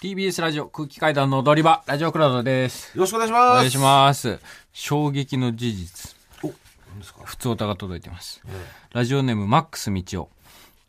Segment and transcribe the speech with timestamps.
[0.00, 2.96] TBS ラジオ空気階段の踊り場、ラジオクラウドです。
[2.96, 3.50] よろしくお願いします。
[3.50, 4.38] お願いします。
[4.72, 6.14] 衝撃の事実。
[6.44, 6.46] お、
[6.90, 7.22] 何ですか？
[7.24, 8.40] 普通歌が届いてます。
[8.92, 10.28] ラジオネームマックス道夫。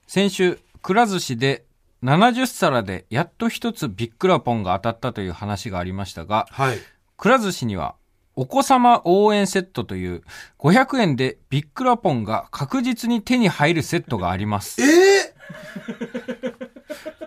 [0.06, 1.66] 先週、くら寿司で
[2.04, 6.78] 70皿でやっと一つビックラポンが当たったという話がありましたが、はい。
[7.18, 7.96] くら寿司には
[8.36, 10.22] お子様応援セットという
[10.60, 14.80] 500円でビックラポンが確実に手に入るセットがあります。
[14.84, 15.34] え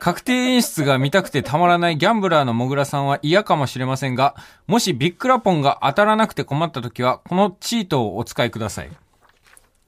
[0.00, 4.35] 確定演出が見たくてたまらないギャンブラーのもぐらさんは嫌かもしれませんが、
[4.67, 8.90] もしビックラポンが当たらなくて困った時は、このチートをお使いください。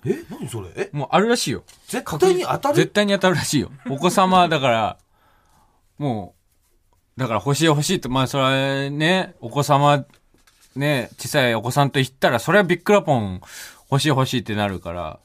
[0.04, 0.68] ー、え何それ？
[0.76, 0.90] え？
[0.92, 1.64] もうあるらしいよ。
[1.88, 2.74] 絶対に当たる？
[2.76, 3.70] 絶対に当たるらしいよ。
[3.88, 4.98] お子様だから、
[5.98, 6.34] も
[7.16, 10.04] う、だから欲しい欲しいと、まあそれはね、お子様、
[10.76, 13.40] ね、小さいお子さんと言ったら、それはビックラポン
[13.90, 15.20] 欲しい欲しいってなるから、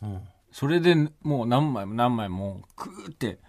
[0.52, 3.40] それでもう何枚も何枚も、クーって、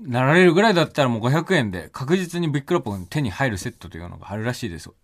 [0.00, 4.94] なられるぐらいだったらもう500円で確実にビックラポン手に入るセットというのがあるらしいですよ。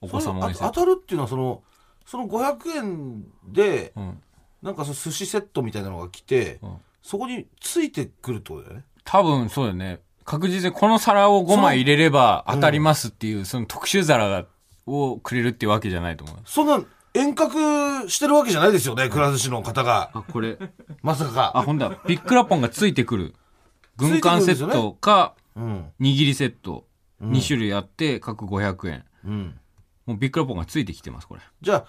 [0.00, 0.66] お子様応援セット。
[0.66, 1.62] あ当たるっていうのはその、
[2.06, 4.22] その500円で、うん。
[4.62, 8.84] なんかその寿司セットみたいなのが来て、うんそこについてくるってことだよね。
[9.04, 10.00] 多分そうだよね。
[10.24, 14.46] 確実にこの皿を5枚入れれば当たりますっていう、その特殊皿が
[14.86, 16.36] をくれるっていうわけじゃないと思う。
[16.44, 20.10] そんな遠隔してるわけじゃないですよね、くら寿司の方が。
[20.14, 20.58] あ、これ。
[21.02, 21.62] まさあ、か。
[21.64, 21.98] ほんだ。
[22.06, 23.34] ビックラポンがついてくる。
[24.00, 25.92] 軍艦セットか、うん。
[26.00, 26.86] 握りセット。
[27.22, 29.04] 2種類あって、各500円。
[29.24, 29.60] うん。
[30.06, 31.42] もうビックラポンがついてきてます、これ。
[31.60, 31.84] じゃ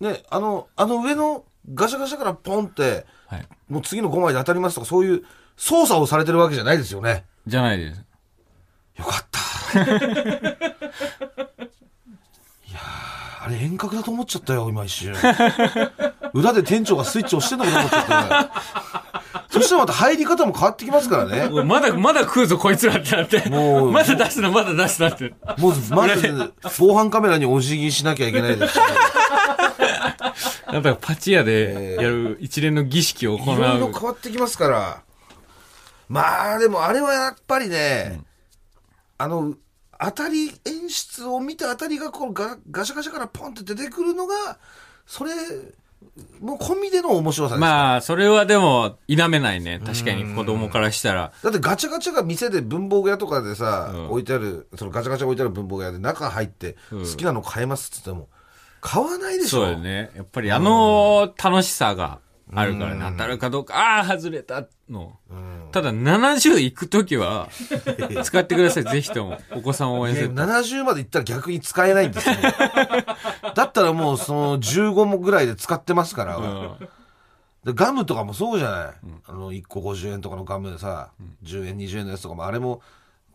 [0.00, 3.46] あ、ね、あの、あの上のガシャガシャからポンって、はい。
[3.68, 5.24] もう次の5枚で当たりますとか、そういう
[5.56, 7.26] 操作をされてるわけじゃないですよね。
[7.46, 8.04] じゃないです。
[8.96, 9.40] よかった。
[13.42, 15.14] あれ遠隔だと思っちゃったよ、今一瞬。
[16.34, 18.50] 裏で店長がスイッチ押してんのかと思っちゃったね。
[19.48, 21.48] そしたらまた入り方も変わってきますからね。
[21.50, 23.48] おいまだ、まだ食うぞ、こいつらってなって。
[23.48, 25.32] もうまだ出すな、まだ出すなって。
[25.56, 28.80] もう、まず、防犯カメラにお辞儀しなきゃいけないですし、
[30.70, 33.92] なんかパチ屋でやる一連の儀式を行いろいろう。
[33.92, 35.00] 変わってきますから。
[36.10, 38.20] まあ、でもあれはやっぱりね、
[39.16, 39.54] あの、
[40.02, 44.58] 当たり演出を見た当たりがこうガガシャガシャからポンって出てくるのが、
[45.06, 45.32] それ、
[46.40, 47.60] もう込みでの面白さです。
[47.60, 49.78] まあ、それはでも、否めないね。
[49.84, 51.32] 確かに子供からしたら。
[51.42, 58.28] だってガチャガチャが店で文房具屋とかでさ、うん置いてある、そのガチャガチャ置いてある文房具屋で中入って、うん好きなの買えますって言っても、
[58.80, 59.50] 買わないでしょ。
[59.50, 60.10] そうだよね。
[60.16, 62.20] やっぱりあの楽しさが
[62.54, 63.06] あるからね。
[63.12, 65.16] 当たるかどうか、ああ、外れたの。
[65.72, 67.48] ただ、70行くときは、
[68.24, 68.84] 使ってください。
[68.84, 69.38] ぜひとも。
[69.54, 70.42] お子さん応援いやセット。
[70.42, 72.36] 70までいったら逆に使えないんですよ。
[73.54, 76.36] だったらもうその15もぐらいで使ってますから。
[76.36, 76.88] うん
[77.64, 78.94] でガムとかもそうじゃない、
[79.26, 81.10] あの1個50円とかのガムでさ、
[81.44, 82.80] 10円20円のやつとかもあれも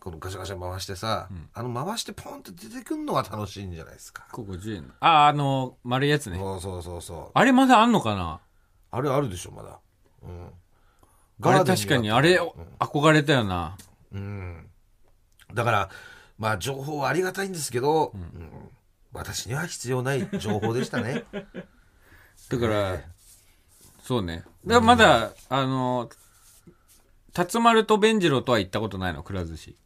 [0.00, 4.92] このガシャガシャ回してさ、あの回してポンって出てくるのが楽しいんじゃないですか、ここ10円。
[5.00, 6.38] ああ、あの、丸いやつね。
[6.38, 8.40] そうそうそうそうあれまだあんのかな
[8.96, 9.78] あれあるでしょまだ。
[10.22, 10.50] うん。
[11.42, 12.40] あれ確かに、あれ、
[12.78, 13.76] 憧れたよな。
[14.10, 14.66] うん。
[15.52, 15.90] だから
[16.38, 18.70] まあ情報はありがたいんですけど、うん。
[19.12, 21.24] 私には必要ない情報でしたね。
[22.48, 23.00] だから、
[24.02, 24.44] そうね。
[24.66, 26.08] だまだ、あの、
[27.34, 29.76] 辰丸と弁次郎とは行ったことないの、くら寿司。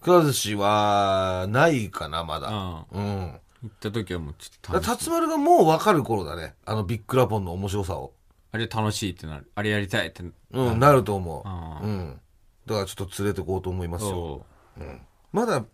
[0.00, 2.48] くら寿司はないかなまだ。
[2.48, 2.84] うん。
[2.90, 3.40] うん。
[3.62, 6.54] 行った時はもうちょっと辰丸がもう分かる頃だね。
[6.66, 8.12] あのビッグラポンの面白さを
[8.54, 9.50] あれ楽しいってなる。
[9.56, 10.22] あれやりたいって。
[10.52, 11.86] うん、なると思あう。
[11.86, 12.20] うん。
[12.66, 14.44] だからちょっと連れてこうと思いますよ。
[14.78, 14.84] そ
[15.32, 15.64] まだ、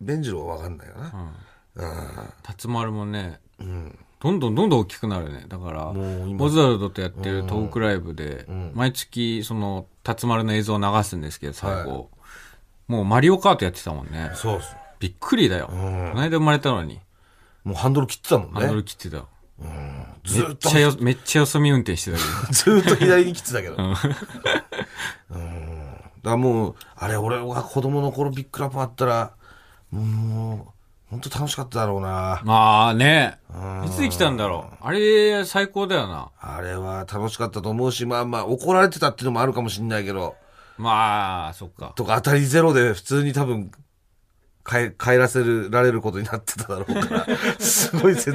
[0.00, 0.94] 弁次郎は分かんないか
[1.76, 1.78] う。
[1.78, 1.88] うな。
[1.90, 2.32] ん。
[2.42, 3.98] 辰丸もね、うん。
[4.18, 5.44] どんどんどんどん大きくなるね。
[5.46, 12.10] だから、もう今オズワルドとやってるトークライブで、ん毎月、その、辰丸の映像を流すんですけど、最後。
[12.88, 14.32] もうマリオカートやってたもんね。
[14.34, 14.74] そうっす。
[14.98, 15.66] びっくりだよ。
[15.66, 16.98] んこの間生まれたのに、
[17.62, 18.82] もうハンドル切ってたもんハンドルね。
[18.82, 19.24] 切ってた。
[20.24, 22.52] ずっとめっちゃ、よ、めっちゃよそ見運転してたけど。
[22.52, 23.76] ずーっと左に切ってたけど。
[25.30, 26.00] うん。
[26.22, 29.32] だもう、あれ、俺が子供の頃ビッグラポンあったら、
[29.90, 30.74] もう、
[31.10, 32.40] 本当楽しかっただろうな。
[32.44, 33.84] まあねうん。
[33.86, 34.76] いつできたんだろう。
[34.80, 36.30] あれ、最高だよな。
[36.40, 40.34] あれは楽しかったと思うし、まあまあ、怒られてたっていうのもあるかもしんないけど、
[40.78, 41.92] まあ、そっか。
[41.94, 43.70] とか当たりゼロで普通に多分
[44.64, 47.26] 帰帰らせるられることになってただろうから
[47.60, 48.32] すごい切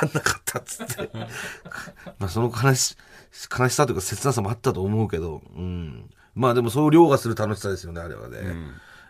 [0.00, 1.10] 当たんなかったっつって。
[2.18, 2.96] まあその悲し
[3.58, 8.38] 悲しさというか切なさもあったと思うけど、うん、まあでもそう凌駕する楽しさですよねあれはね、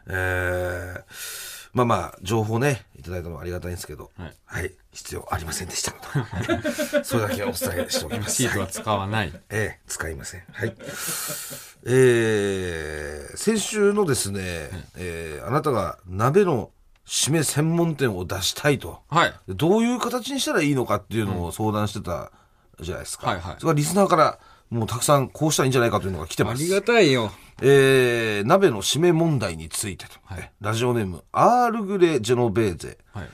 [0.07, 4.35] えーまあまあ、情報ね、いただいたのはありがたいんですけど、はい。
[4.47, 6.73] はい、必要ありませんでしたので、
[7.05, 8.35] それだけはお伝えしておきます。
[8.37, 9.33] シートは使わない。
[9.51, 10.45] ええ、使いません。
[10.53, 10.75] はい。
[11.85, 14.41] えー、先週のですね、
[14.97, 16.71] えーあなたが鍋の
[17.07, 19.01] 締め専門店を出したいと。
[19.09, 19.35] はい。
[19.49, 22.33] どういう形にしたらいいのかっていうのを相談してた
[22.81, 23.29] じゃないですか。
[23.29, 24.39] はいはいそれからリスナーから、
[24.69, 26.61] もうたくさんこうしたらいいんじゃないかというのが来てます。
[26.61, 27.31] ありがたいよ。
[27.63, 30.13] えー、鍋の締め問題についてと。
[30.25, 32.99] はいラジオネーム、アールグレ・ジェノベーゼ。
[33.13, 33.29] はい。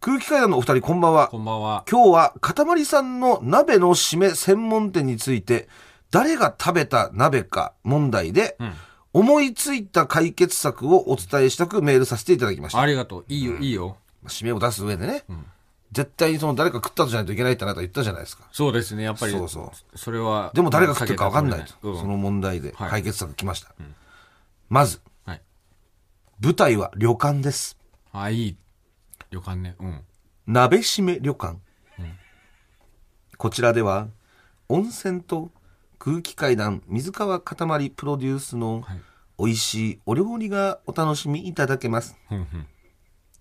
[0.00, 1.38] 空気階段のお二人こんばんはこ。
[1.38, 1.84] んばんは。
[1.90, 5.68] 今日は、かたまりさんの鍋の締め専門店について、
[6.12, 8.56] 誰が食べた鍋か問題で、
[9.16, 12.80] 思いついた解決策をお伝えしたくメールさせていただきました。
[12.80, 13.24] ありがとう。
[13.28, 13.96] いいよ、いいよ。
[14.26, 15.24] 締めを出す上でね、
[15.90, 18.44] 絶対にその誰か食ったとじゃないといけないってあなた言ったじゃないですか。
[18.52, 19.32] そうですね、やっぱり。
[19.32, 20.50] そうそうそれは。
[20.54, 21.74] でも誰が食ってるか分かんないと。
[21.80, 23.74] うんその問題ではい解決策来ました。
[24.68, 25.42] まず、はい。
[26.42, 27.78] 舞台は旅館です。
[28.12, 28.56] あ、いい。
[29.30, 29.76] 旅館ね。
[29.78, 30.00] うん。
[30.46, 31.56] 鍋締め旅館、
[33.38, 34.08] こちらでは
[34.68, 35.50] 温泉と
[35.98, 39.00] 空気階段水川かたまりプロデュースのはい
[39.38, 42.16] 美味しいお料理がお楽しみいただけます。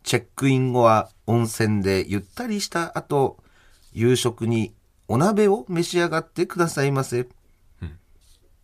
[0.03, 3.37] チェックイン後は温泉でゆったりした後
[3.93, 4.73] 夕食に
[5.07, 7.27] お鍋を召し上がってくださいませ、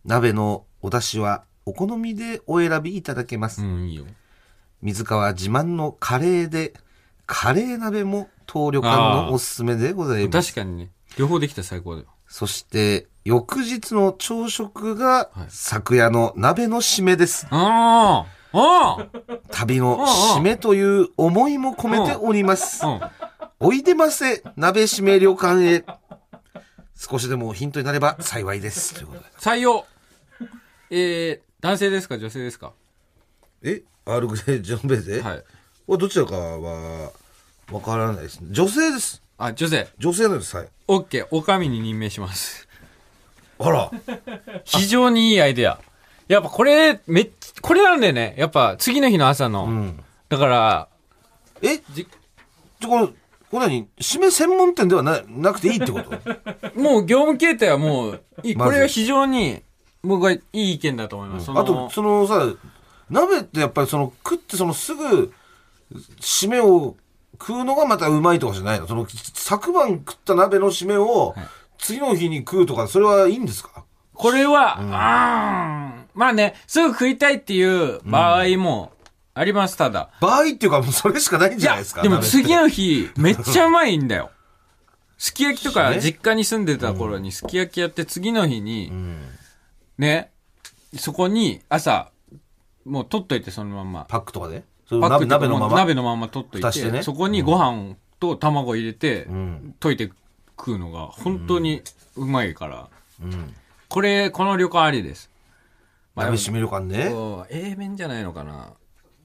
[0.04, 4.04] 鍋のお出汁はお好みでお選びいただけます、うん、いいよ。
[4.82, 6.74] 水川自慢のカレーで
[7.24, 10.90] カレー鍋も当旅館のおすすめでございます確かにね。
[11.16, 12.08] 両方できたら最高だよ。
[12.32, 15.46] そして翌日の朝食がはい。
[15.50, 18.24] 昨夜の鍋の締めです、あ
[18.54, 19.06] ああ
[19.50, 22.80] 旅の締めという思いも込めております。
[23.60, 25.84] おいでませ鍋締め旅館へ。
[26.96, 28.94] 少しでもヒントになれば幸いです。
[28.94, 29.26] ということで。
[29.38, 29.84] 採用。
[30.88, 32.72] えー、男性ですか女性ですか？
[33.62, 33.82] え？
[34.06, 35.20] アールグレージョンベーゼ？
[35.20, 35.44] はい。
[35.86, 37.10] どちらかは
[37.70, 38.40] わからないです。
[38.40, 39.88] ね女性ですあ、女性。
[39.98, 41.26] 女性なんですはいオッケー。
[41.30, 42.68] お上に任命します。
[43.58, 43.90] あら
[44.64, 45.80] 非常にいいアイデア。
[46.28, 47.30] やっぱこれ、めっ
[47.60, 48.34] これなんだよね。
[48.38, 49.64] やっぱ次の日の朝の。
[49.64, 50.88] うんだから、
[51.60, 51.76] え？
[51.92, 52.06] じ
[52.80, 53.88] じゃこれこれ何？
[54.00, 56.10] 締め専門店ではななくていいってこと？
[56.80, 59.62] もう業務形態はもう、いいこれは非常に、
[60.02, 61.46] 僕はいい意見だと思います。
[61.46, 62.46] そのあと、そのさ、
[63.10, 65.32] 鍋ってやっぱりその食ってそのすぐ、
[66.20, 66.96] 締めを
[67.46, 68.86] 食うのがまたうまいとかじゃないの？
[68.86, 71.34] その、昨晩食った鍋の締めを、
[71.78, 73.84] 次の日に食うとか、それはいいんですか？
[74.14, 78.92] これは、あーまあね、すぐ食いたいっていう場合も
[79.34, 80.10] あります、ただ。
[80.20, 82.02] 場合っていうかもうそれしかないんじゃないですか。
[82.02, 84.30] でも次の日、めっちゃうまいんだよ。
[85.18, 89.18] すき焼きとかね実家に住んでた頃にすき焼きやって次の日に、うん
[89.98, 90.30] ね、
[90.96, 92.10] そこに朝、
[92.84, 94.06] もう取っといてそのまんま。
[94.08, 94.64] パックとかで？
[94.90, 95.76] 鍋鍋のまま。
[95.78, 100.10] 鍋のまま取っといて、ねそこにご飯と卵入れて、ん溶いて
[100.58, 101.82] 食うのが本当に
[102.16, 102.88] うまいから、
[103.22, 103.54] うん。
[103.88, 105.30] これ、この旅館ありです。
[106.14, 107.10] まあ鍋締め旅館ね。
[107.10, 108.74] そう A 面じゃないのかな。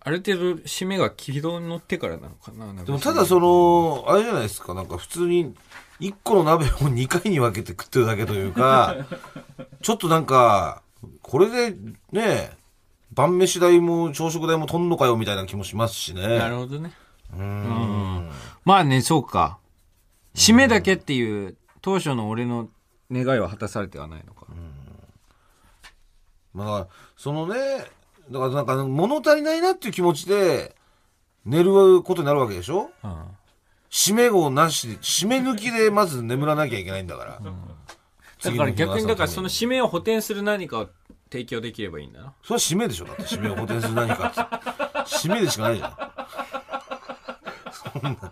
[0.08, 2.84] ある程度締めが軌道に乗ってからなのかな。
[2.84, 5.54] でもただその、あれじゃないですか、なんか普通に、
[6.00, 8.96] 1個の鍋を2回に分けて食ってるだけというか、
[9.82, 10.82] ちょっとなんか、
[11.22, 11.78] これで
[12.14, 12.57] ね、
[13.12, 16.22] 晩飯代も朝食代もとんのかよみたいな気もしますしね。
[16.38, 16.92] なるほどね。
[17.34, 18.30] うーん。
[18.66, 19.60] まあね、そうか。
[20.36, 22.70] 締めだけっていう、当初の俺の
[23.12, 24.46] 願いは果たされてはないのか。
[26.54, 27.56] まあ、そのね、
[28.30, 30.76] だからなんか物足りないなっていう気持ちで、
[31.46, 32.90] 寝ることになるわけでしょ？
[33.04, 33.14] うん
[33.90, 37.40] 締め号なしで、締め抜きでまず眠らなきゃいけないんだから。
[38.44, 40.90] だから逆に、だからそのの締めを補填する何かを
[41.32, 42.34] 提供できればいいんだな。
[42.44, 45.16] それは締めでしょだって締めを補填する何かって。
[45.16, 46.18] 締めでしかないじゃん。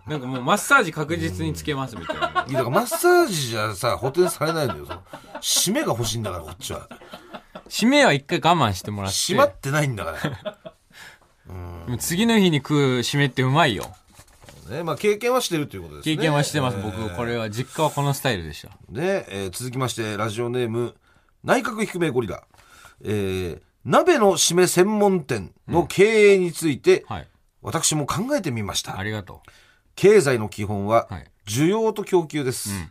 [0.06, 2.46] なんかもうマッサージ確実につけますみたいな。
[2.48, 4.86] いやだからマッサージじゃさ、補填されないのよ。
[4.86, 5.02] その
[5.40, 6.88] 締めが欲しいんだから、こっちは。
[7.68, 9.16] 締めは一回我慢してもらって。
[9.16, 11.98] 締まってないんだから。
[11.98, 13.94] 次の日に食う締めってうまいよ。
[14.70, 16.16] ね、まあ経験はしてるということですね。
[16.16, 17.14] 経験はしてます、えー僕。
[17.16, 18.70] これは、実家はこのスタイルでした。
[18.90, 20.94] で、えー続きまして、ラジオネーム、
[21.44, 22.42] 内閣低めゴリラ。
[23.02, 27.28] えー鍋の締め専門店の経営について、はい。
[27.62, 29.04] 私も考えてみましたあ。
[29.04, 29.42] りがと
[29.94, 32.70] 経済の基本ははい、需要と供給です。
[32.70, 32.90] うん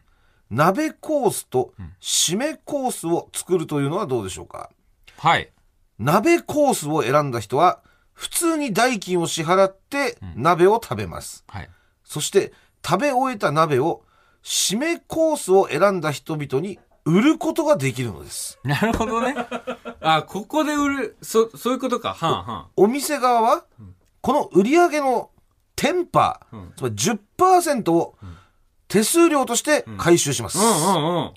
[0.52, 4.70] 鍋コースと締めコースを作るというのはどうでしょうか？
[5.18, 5.28] う。
[5.28, 5.52] はい。
[5.98, 7.82] 鍋コースを選んだ人は、
[8.14, 11.44] 普通に代金を支払って鍋を食べます。
[11.48, 11.70] はい。
[12.04, 12.54] そして、
[12.86, 14.04] 食べ終えた鍋を、
[14.44, 18.60] 締めコースを選んだ人々に売ることができるのです。
[18.64, 19.36] なるほどね。
[20.02, 22.14] あ、ここで売る、そ、そういうことか。
[22.14, 22.66] はんはん。
[22.76, 23.66] お店側は、
[24.22, 25.30] この売り上げの
[25.76, 26.08] 10%、
[26.76, 28.16] つまり10%を
[28.88, 30.58] 手数料として回収します。
[30.58, 31.34] うんうんうん。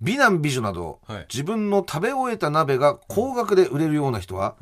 [0.00, 4.56] 美男美女など、はい自分の食べ終えた鍋が高額で売れるような人は、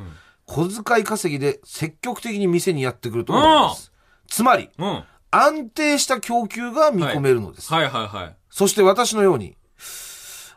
[0.45, 3.93] 小遣い稼ぎで積極的に店にやってくると思います。
[4.29, 5.05] つまり、うん。
[5.31, 7.73] 安定した供給が見込めるのです。
[7.73, 8.37] はいはいはい。
[8.51, 9.57] そして私のように、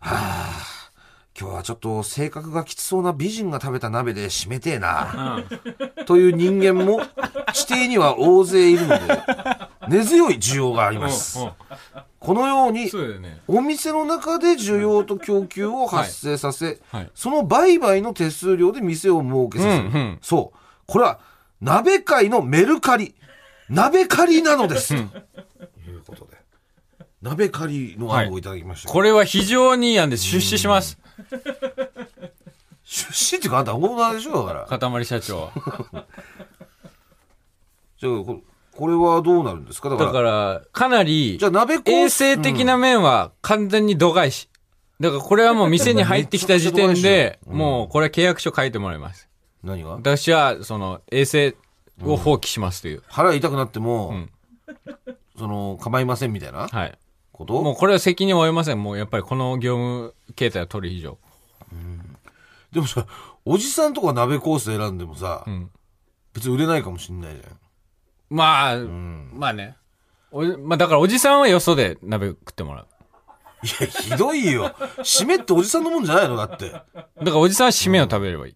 [0.01, 0.91] はあ、
[1.39, 5.43] 今日はちょっと性格がきつそうな美人が食べた鍋で締めてえな、
[6.05, 7.01] という人間も
[7.53, 8.99] 地底には大勢いるので、
[9.87, 11.39] 根強い需要があります。
[11.39, 11.51] うんうん
[12.19, 12.91] このように。
[13.47, 19.87] お店の中で需要と供給を発生させ、はいその売買の手数料で店を設けさせる。
[19.87, 20.57] うんうんそう。
[20.85, 21.19] これは、
[21.61, 23.15] 鍋界のメルカリ。
[23.69, 24.95] 鍋借りなのです。
[27.21, 28.89] 鍋借りの案をいただきました。
[28.89, 30.23] これは非常にいい案です。
[30.23, 30.97] 出資します。
[32.83, 34.79] 出資っていうかあんたオーナーでしょだから。
[34.79, 35.51] 塊社長。
[37.99, 39.89] じゃあこ、これはどうなるんですか？
[39.89, 40.11] だから。
[40.11, 44.47] だから、かなりじゃあ鍋衛生的な面は完全に度外視。
[45.01, 49.27] だからこれはもう店に入ってきた時点で、うんもうこれは契約書書いてもらいます。
[49.63, 49.89] 何が？
[49.91, 51.55] 私は、その、衛生
[52.03, 53.03] を放棄しますという。
[53.07, 54.29] 腹痛くなっても、ん
[55.37, 56.67] その、構いませんみたいな？
[56.69, 56.97] はい。
[57.39, 57.61] こと？
[57.63, 58.83] もうこれは責任を負えません。
[58.83, 61.17] もうやっぱりこの業務形態を取る以上。
[62.71, 63.07] でもさ、
[63.45, 65.71] おじさんとか鍋コース選んでもさ、ん
[66.33, 67.57] 別に売れないかもしんないじゃん。
[68.29, 69.75] まあ、まあね。
[70.31, 72.87] おまあだからおじさんはよそで鍋食ってもらう。
[73.63, 74.75] いや、ひどいよ。
[74.99, 76.35] 締めっておじさんのもんじゃないの？
[76.35, 76.69] だって。
[76.69, 78.55] だからおじさんは締めを食べればいい。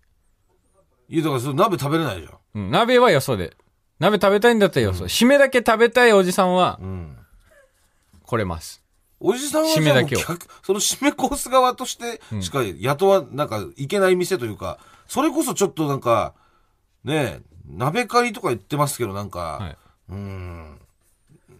[1.09, 2.33] いや、だからそれ鍋食べれないじゃん。
[2.55, 3.55] うん、鍋はよそで。
[3.99, 5.05] 鍋食べたいんだったらよそ。
[5.05, 7.17] 締めだけ食べたいおじさんはうん。
[8.33, 8.81] 来れます。
[9.19, 10.19] おじさんは締めだけを
[10.63, 16.33] その締めコース側としてしか雇わ、なんか、いけない店というか、それこそちょっとなんか、
[17.03, 19.77] ねえ、鍋借りとか言ってますけど、なんか、はい。
[20.09, 20.79] うん。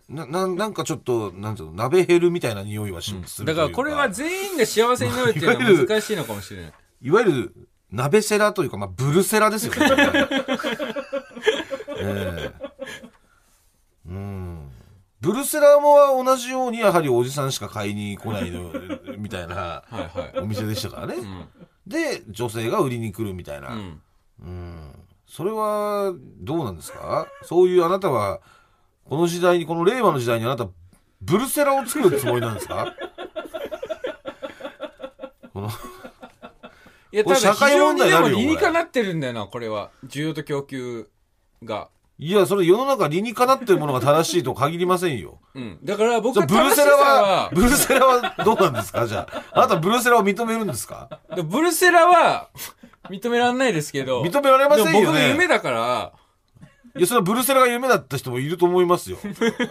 [0.10, 6.74] な、ななんかちょっと、なんていうの、鍋ヘルみたいな匂いはし、するというだからこれは全員が幸せになるっていうのは 難しいのかもしれない。
[7.04, 7.54] いわゆる、
[7.92, 9.80] 鍋セラというか、まあ、ブルセラですよね。
[11.98, 12.74] ええ
[14.08, 14.63] うん。
[15.24, 18.72] ブルセラも同じように、やはりおじさんしか買いに来ないの、
[19.18, 19.84] みたいな。
[20.36, 21.16] お店でしたからね。
[21.22, 21.48] ん
[21.88, 23.70] で、女性が売りに来るみたいな。
[23.70, 24.50] ううん。
[24.50, 25.00] ん。
[25.26, 27.28] それは、どうなんですか？
[27.44, 28.42] そういうあなたは、
[29.06, 30.68] この時代に、この令和の時代にあなた、
[31.22, 32.94] ブルセラを作るつもりなんですか？
[35.54, 35.70] この
[37.14, 39.92] いや、ただ非社会常にでも問題に理にかなってるんだよな、これは。
[40.06, 41.10] 需要と供給
[41.64, 41.88] が。
[42.26, 45.40] いや、それ世の中理にかなってるものが正しいと限りませんよ。
[45.56, 45.78] うん。
[45.84, 49.06] だから僕はブルセラはは、 ブルセラはどうなんですか？
[49.08, 49.44] じゃあ。
[49.52, 51.20] あなたブルセラを認めるんですか？
[51.36, 52.48] でブルセラは
[53.10, 54.22] 認められないですけど。
[54.22, 56.14] 認められませんよね僕の夢だから、
[56.96, 59.18] いや、それはブルセラが夢だった人もいると思いますよ。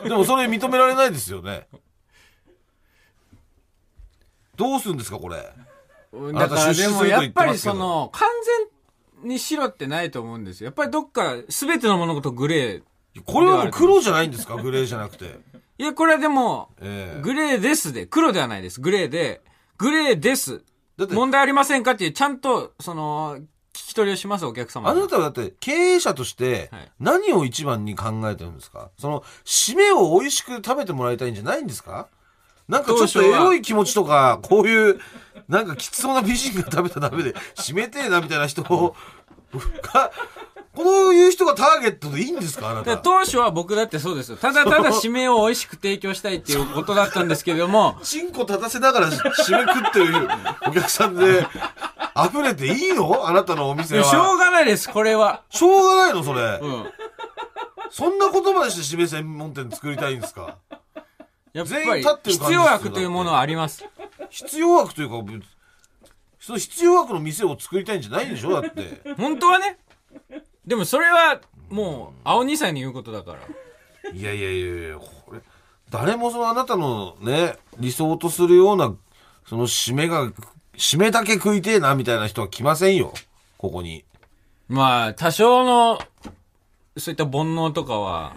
[0.05, 1.67] でもそれ認められないですよね。
[4.57, 5.37] どうするんですか、これ？
[6.35, 8.72] だからでもやってぱりその、完全
[9.23, 10.67] に白ってないと思うんですよ。
[10.67, 13.23] やっぱりどっか全ての物事グレー。
[13.25, 14.57] これは黒じゃないんですか？
[14.57, 15.39] グレーじゃなくて。
[15.79, 18.81] いや、これはでも、ええグレーですで、黒ではないです。
[18.81, 19.41] グレーで、
[19.79, 20.63] グレーです。
[20.97, 24.99] だって、問題ありませんかっていう、ちゃんと、その、聞き取りをします、お客様に。
[24.99, 28.91] あなたはだって経営者としてはい何を一番に考えてるんですか？
[28.99, 32.09] その、締めを美味しく食べてもらいたいんじゃないんですか？
[32.69, 35.01] なんかちょっとエロい気持ちとか、こういう、
[35.49, 38.95] なんかきつそうな美人が食べた鍋で締めてえなみたいな人を、
[39.95, 40.11] が、
[40.75, 42.97] こういう人がターゲットでいいんですかあなでた。
[42.97, 44.39] 当初は僕だってそうですよ。
[44.39, 50.29] ただただ締めを美味しく提供したいっていうことだったんですけれども、チンコ立たせながら締め食ってる
[50.67, 51.47] お客さんで、
[52.17, 53.29] 溢れていいの？
[53.29, 54.35] あなたのお店しょは。
[54.35, 55.43] うがないです、これは。
[55.51, 56.59] しょうがないのそれ。
[56.63, 56.87] うん。
[57.91, 60.57] そんなことまでして締め専門店作りたいんですか？
[61.53, 63.85] やっぱり必要悪というものはあります。
[64.33, 65.43] 必要悪というか、ぶ
[66.41, 68.61] その必要悪の店を作りたいんじゃないんでしょ？
[68.61, 69.15] だって。
[69.17, 69.79] 本当はね。
[70.67, 73.39] でもそれは、もう、青2歳に言うことだから。
[74.13, 75.41] いやいやいやいや、これ、
[75.91, 78.95] 誰もそのあなたのね、理想とするような、
[79.47, 80.33] その締めが、
[80.77, 83.13] 締めだけ食いてえなみたいな人は来ませんよ。
[83.59, 84.05] ここに。
[84.69, 86.01] まあ、多少の、
[86.97, 88.35] そういった煩悩とかは、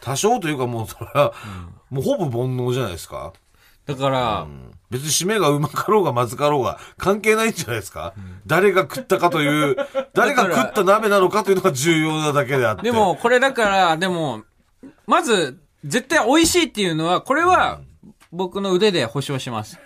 [0.00, 1.32] 多少というかもうそれは、
[1.90, 3.32] もうほぼ煩悩じゃないですか。
[3.86, 4.46] だから、
[4.90, 8.14] 別に締めがうまかろうがまずかろうが関係ないんじゃないですか、
[8.46, 9.76] 誰が食ったかという、
[10.14, 12.82] 誰が食った鍋なのかというのが重要なだけであって。
[12.82, 14.44] でも、これだから、でも、
[15.06, 17.80] まず、絶対美味しいっていうのは、これは、
[18.32, 19.78] 僕の腕で保証します。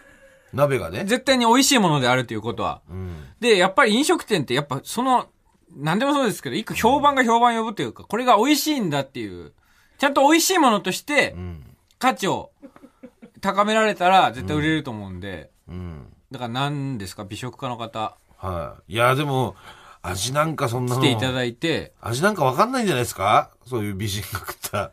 [0.53, 1.05] 鍋がね。
[1.05, 2.81] 絶対に美味しいものであるということは。
[2.89, 3.15] うん。
[3.41, 5.27] で、やっぱり飲食店って、やっぱその、
[5.77, 9.53] 何でもそうですけど、一個評判が評判呼ぶというか、これが美味しいんだっていう、
[9.99, 11.65] ちゃんと美味しいものとしてうん。
[11.99, 12.51] 価値を
[13.41, 16.07] 高められたら絶対売れると思うんで、うん。
[16.31, 17.25] だから何ですか？
[17.25, 18.95] 美食家の方はい。
[18.95, 19.57] いや、でも、
[20.03, 21.01] 味なんかそんなの。
[21.01, 23.51] 来ていただいて、味なんかわかんないんじゃないですか？
[23.67, 24.93] そういう美人が食った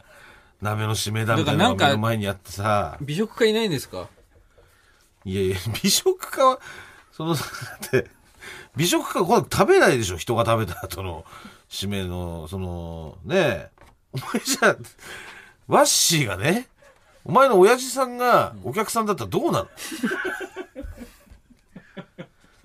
[0.61, 2.97] 鍋の締めだみたいなのの前にあってさ。
[3.01, 4.07] 美食家いないんですか？
[5.25, 6.59] いやいや、美食家は、
[7.11, 7.41] その、だ
[7.87, 8.09] って、
[8.75, 10.17] 美食家はこれ食べないでしょ？
[10.17, 11.25] 人が食べた後の
[11.69, 13.69] 締めの、その、ねえ。
[14.13, 14.75] お前じゃあ、
[15.67, 16.67] ワッシーがね、
[17.25, 19.67] お前の親父さんがお客さんだったらどうなの？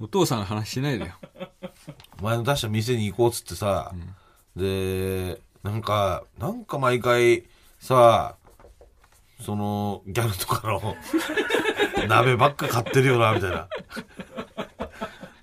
[0.05, 1.13] お父さんの話しないでよ。
[2.21, 3.93] お前の出した店に行こうっつってさ、
[4.57, 7.45] で、なんか、なんか毎回
[7.79, 8.37] さ、
[9.43, 10.97] その、ギャルとかの
[12.09, 13.69] 鍋ばっか買ってるよな、みたいな。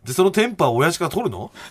[0.03, 1.51] で、そのテンパー親父から取るの？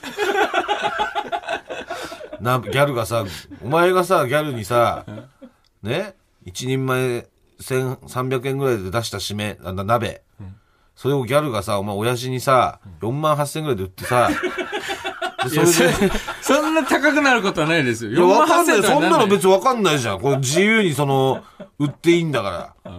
[2.40, 3.24] な、ギャルがさ、
[3.62, 5.04] お前がさ、ギャルにさ、
[5.82, 7.26] ね、一人前
[7.60, 10.22] 1300円ぐらいで出した締め、あな鍋。
[10.94, 14.30] それをギャルがさ、お前親父にさ、4万8000円ぐらいで売ってさ、
[15.48, 15.66] それで、
[16.42, 18.10] そそんな高くなることはないですよ。
[18.10, 18.78] いや、わかんない。
[18.78, 19.50] 48,000そんなの別に。
[19.50, 20.20] にわかんないじゃん。
[20.20, 21.44] これ自由にその、
[21.78, 22.92] 売っていいんだから。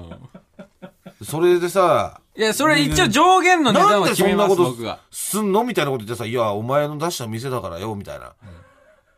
[1.24, 5.00] それでさ、いや、それ一応上限の値段なんでは決めます、そんなこと僕が。
[5.12, 8.34] すんのみたいなこと言ってさ、いや、お前の出した店だからよ、みたいな。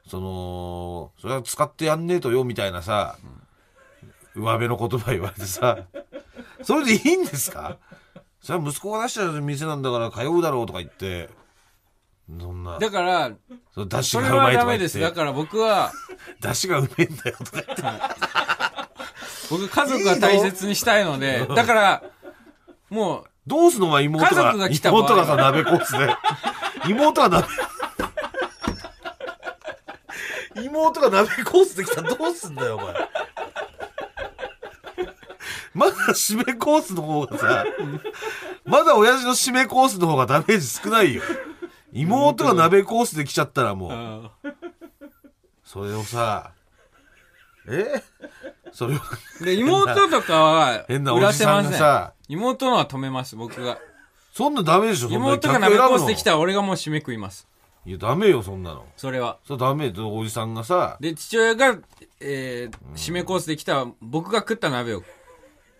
[0.09, 3.17] その、それは使ってやんねえとよ、みたいなさ、
[4.35, 5.77] 上辺の言葉言われてさ、
[6.63, 7.77] それでいいんですか？
[8.41, 11.29] それは息子が出した店なんだから通うだろうとか言って、
[12.39, 13.31] そんな、だから、
[13.73, 14.93] その出汁それはがうまいとダメです。
[14.93, 15.91] か言って、だから僕は、
[16.41, 17.83] 出汁がうめえんだよとか言って。
[19.49, 22.03] 僕家族が大切にしたいので、だから、
[22.91, 24.43] もう、どうすんのお前妹家が。
[24.51, 26.15] 族が来た妹がさ、鍋コースで。
[26.87, 27.47] 妹が鍋。
[30.63, 32.93] 妹が鍋コースで来たらどうすんだよ、お前。
[35.73, 37.65] まだ締めコースの方がさ、
[38.65, 41.21] まだ親父の締めコースの方がダメージ少ないよ。
[41.91, 44.49] 妹が鍋コースで来ちゃったらもう、
[45.63, 46.51] それをさ、
[47.67, 48.01] え？
[48.71, 48.99] それを、
[49.41, 51.71] で、妹とかは、変なおじさんません。
[51.71, 53.79] がさ、妹のは止めます、僕が。
[54.33, 57.47] そんなダメでしょ、妹が鍋コースで来たら俺がもう締め食います。
[57.85, 58.85] いや、ダメよ、そんなの。
[58.95, 59.39] それは。
[59.45, 61.77] それダメよ、おじさんがさ、で、父親が、
[62.19, 65.03] えー、締めコースで来た僕が食った鍋を、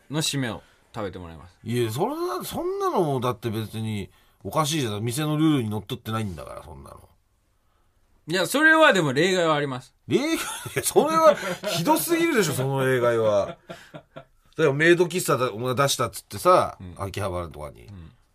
[0.10, 0.62] の締めを
[0.94, 1.58] 食べてもらいます。
[1.64, 4.10] いや、それな、そんなのもだって別に
[4.44, 5.04] おかしいじゃん。
[5.04, 7.00] 店のルールにのっとってないんだから、そんなの。
[8.28, 9.94] いや、それはでも例外はあります。
[10.08, 10.40] 例外、い
[10.76, 11.36] やそれは
[11.68, 13.58] ひどすぎるでしょ、その例外は。
[14.58, 17.88] だよ、メイド喫茶だお前出したっつってさ、秋葉原とかに。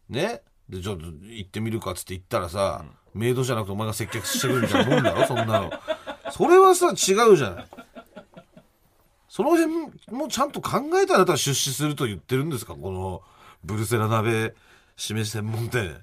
[0.08, 0.42] ね？
[0.68, 2.84] で、ちょっと行ってみるかっつって行ったらさ、
[3.14, 5.70] メイドじゃなくてお前が接客してくるみたいなもんだろ、そんなの。
[6.32, 7.66] それはさ、違うじゃない。
[9.34, 12.76] その辺もちゃんと考えたら出資すると言ってるんですか？
[12.76, 13.20] この
[13.64, 14.54] ブルセラ鍋
[14.94, 15.96] 示し専門店。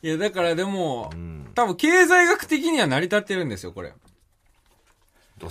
[0.00, 1.10] いや、だからでも、
[1.54, 3.92] 多分経済学的には成り立ってるんですよ、これ。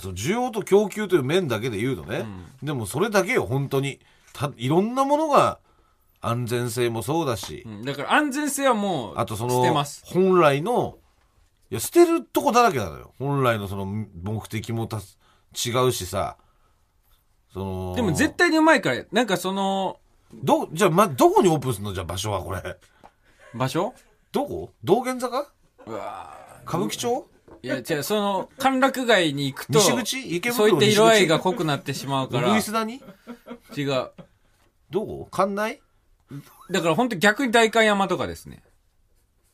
[0.00, 2.26] その需要と供給という面だけで言うとね、
[2.60, 4.00] でもそれだけよ本当に。
[4.32, 5.60] たいろんなものが
[6.20, 7.84] 安全性もそうだし、うん。
[7.84, 9.62] だから安全性はもう、あとその。
[10.06, 10.98] 本来の
[11.70, 13.14] いや捨てるとこだらけなのよ。
[13.20, 16.36] 本来のその目的もた違うしさ
[17.52, 19.98] そのでも絶対にうまいから、なんかその、
[20.32, 21.94] どじゃあ、ま、どこにオープンするの？
[21.94, 22.62] じゃあ場所はこれ。
[23.54, 23.94] 場所？
[24.32, 24.72] どこ？
[24.84, 25.50] 道玄坂？
[25.86, 27.26] うわ歌舞伎町？
[27.62, 30.36] いや、違う、その、歓楽街に行くと、西口？
[30.36, 32.96] 池そう袋いった色合いが西濃くなってしまう口から、違ウグイス谷？
[32.96, 33.00] う。
[34.90, 35.28] どこ？
[35.32, 35.80] 館内？
[36.70, 38.62] だから本当逆に代官山とかですね。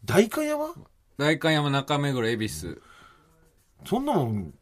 [0.04, 0.74] 代官山？
[1.16, 2.82] 代官山、中目黒、恵比寿。
[3.86, 4.52] そんなもん、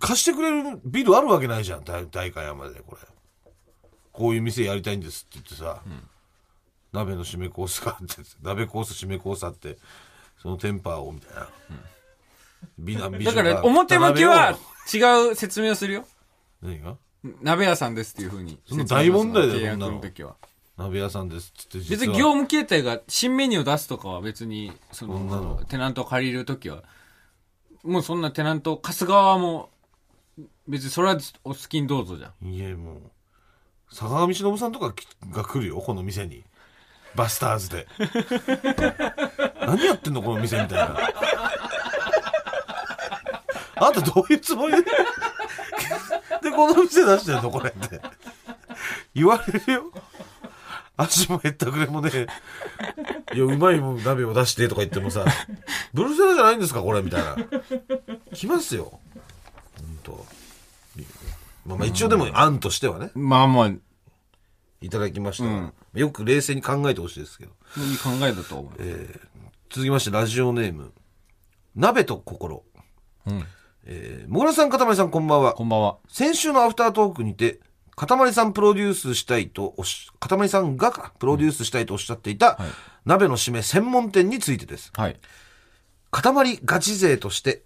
[0.00, 3.00] 貸してくれるビルあるわけないじゃん、大大会山で、これ。
[4.12, 5.82] こういう店やりたいんですって言ってさ、
[6.92, 9.78] 鍋の締めコースがあって、鍋コース、締めコースあって、
[10.42, 11.48] そのテンパーを、みたいな。
[12.78, 14.58] 美男美女がだから表向きは
[14.92, 16.04] 違う説明をするよ。
[16.60, 16.96] 何が？
[17.40, 18.58] 鍋屋さんですっていうふうに。
[18.66, 20.36] そんな大問題だよそのの時は。
[20.76, 26.84] 鍋屋さんですって別に業務形態が新メニューを出すとかは別に、そのの、テナントを借りるときは、
[27.82, 29.70] もうそんなテナント、貸す側も、
[30.68, 32.46] 別にそれはお好きにどうぞじゃん。
[32.46, 33.00] いや、もう、
[33.90, 34.94] 坂上忍さんとか
[35.30, 36.44] が来るよ、この店に。
[37.14, 37.86] バスターズで。
[39.66, 40.98] 何やってんの、この店みたいな。
[43.76, 44.82] あんたどういうつもりで、
[46.42, 48.00] で、この店出してんの、これって。
[49.14, 49.92] 言われるよ。
[50.98, 52.26] 足も減ったくれもね、
[53.32, 55.24] いや、うまいもん鍋を出してとか言ってもさ、
[55.94, 57.36] ブルセラじゃないんですか、これ、みたいな。
[58.34, 59.00] 来ますよ。
[61.78, 63.78] まあまあ一応でも案としてはね、まあまあ、い
[64.80, 67.52] いただきましたから、よく冷静に考えてほしいですけど。
[67.76, 68.72] い考えだと思う。
[69.70, 70.92] 続きまして、ラジオネーム、
[71.74, 72.64] 鍋と心。
[73.26, 73.44] うん。
[73.84, 75.64] えー、もぐらさん、かたまりさん、こんばんはこ。
[75.64, 75.96] んばんは。
[76.08, 77.60] 先週のアフタートークにて、
[77.96, 82.68] かたまりさんプロデュースしたいとおっし、かたまりさんがかプロデュースしたいとおっしゃっていた、はい
[83.08, 84.92] 鍋の締め専門店についてです。
[84.94, 85.16] はい。
[86.10, 87.62] かたまりガチ勢として、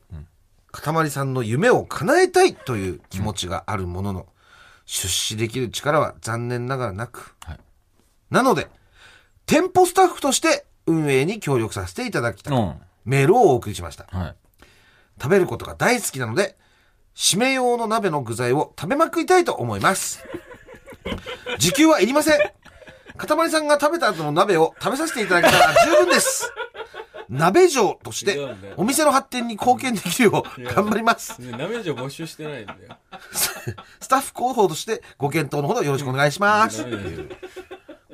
[0.72, 4.26] かたまりさんの夢を叶えたいという気持ちがあるものの、
[4.84, 7.60] 出資できる力は残念ながらなく、はい
[8.32, 8.68] なので、
[9.44, 12.74] 店舗スタッフとして運営に協力させていただきたい、うん。
[13.04, 14.06] メールをお送りしました。
[14.10, 14.36] はい。
[15.20, 16.56] 食べることが大好きなので、
[17.14, 20.24] 締め用の鍋の具材を食べまくりたいと思います。
[21.58, 22.38] 時給はいりません。
[23.18, 26.50] かたまりさんが食べた後の鍋を食べさせていただけたら十分です。
[27.32, 28.38] 鍋嬢として
[28.76, 31.40] お店の発展に貢献できるよう頑張ります。
[31.40, 32.96] 鍋嬢募集してないんだよ。
[34.00, 36.84] スタッフ広報としてご検討のほどよろしくお願いします。
[36.84, 37.24] 鍋嬢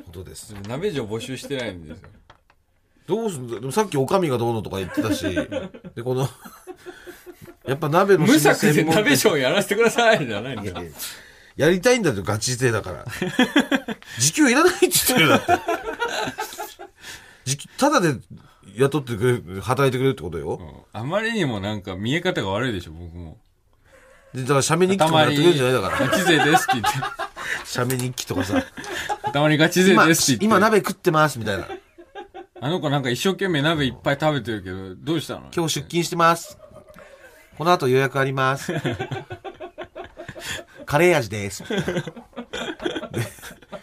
[0.08, 0.54] ことです。
[0.66, 2.08] 鍋嬢募集してないんですよ。
[3.06, 3.60] どうすんだ？
[3.60, 5.24] でもさっきおかみがどうのとか言ってたし、
[5.94, 6.28] で、この、
[7.66, 10.88] やっぱ鍋の無策で鍋嬢やらせてくださいじゃないんだよ。
[11.56, 13.04] やりたいんだよ、ガチ勢だから。
[14.18, 15.52] 時給いらないって言ってるよ、だって。
[17.44, 18.14] 時給、ただで
[18.76, 20.86] 雇ってくれる、働いてくれるってことよ。
[20.92, 23.38] あまりにもなんか見え方が悪いでしょ、僕も。
[24.34, 25.98] で、だから、写メ日記とかやってくれるんじゃないだから。
[26.06, 26.90] ガチ勢ですって言って。
[27.64, 28.62] 写メ日記とかさ。
[29.32, 30.44] たまにガチ勢今ですって言って。
[30.44, 31.66] 今鍋食ってます、みたいな。
[32.60, 35.48] あの子なんか一生懸命鍋いっぱい食べてるけど、どうしたの？
[35.54, 36.58] 今日出勤してます。
[37.56, 38.72] この後予約あります。
[40.84, 41.62] カレー味です。
[41.62, 41.68] で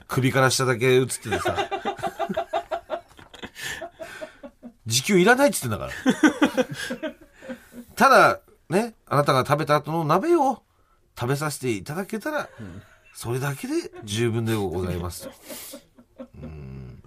[0.08, 1.56] 首から下だけ映っててさ。
[4.86, 5.94] 時給いらないって言ってんだか
[7.02, 7.16] ら。
[7.96, 10.62] ただ、ね、あなたが食べた後の鍋を
[11.18, 12.50] 食べさせていただけたら、
[13.14, 15.30] それだけで十分でございます。
[16.42, 17.02] うん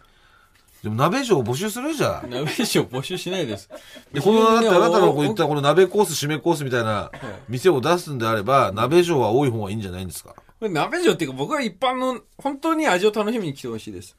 [0.82, 2.30] でも鍋嬢募集するじゃん。
[2.30, 3.68] 鍋嬢募集しないです。
[4.12, 7.10] でこのだってあなたのこう言ったここの鍋コース、締めコースみたいな
[7.48, 10.36] 店を出すんであれば、鍋嬢は多い方がいいんじゃないんですか？
[10.60, 14.16] れ鍋嬢っていうか僕は一般の、本当に味を楽しみに来てほしいです。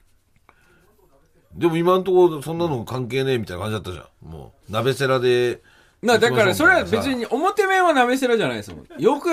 [1.54, 4.32] でも今のところそんなの関係ねえみたいな感じだったじゃん。
[4.32, 5.62] もう、鍋セラで。
[6.02, 9.02] なだからそれは別に表面は鍋セラじゃないですもん。
[9.02, 9.30] よく、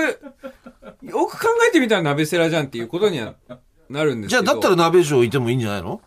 [1.03, 3.35] よく考えてみたら鍋セラじゃんっていうことには
[3.89, 4.53] なるんですじゃあけど。
[4.55, 6.01] だったら鍋嬢いてもいいんじゃないの？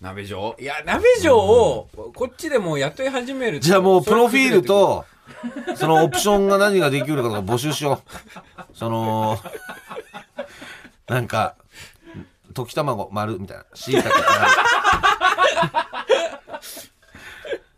[0.00, 5.06] 鍋嬢いや、鍋嬢を、こっちでもう雇い始めるじゃあもうプロフィール、と、
[5.76, 8.62] そのオプションが何ができるかとか募集しよう。
[8.74, 9.38] その、
[11.08, 11.54] なんか、
[12.56, 13.64] 溶き卵丸みたいな。
[13.74, 14.16] しいたけ丸。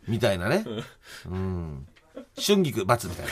[0.07, 0.65] みたいなね。
[1.27, 1.87] うん。
[2.41, 3.27] 春菊×みたい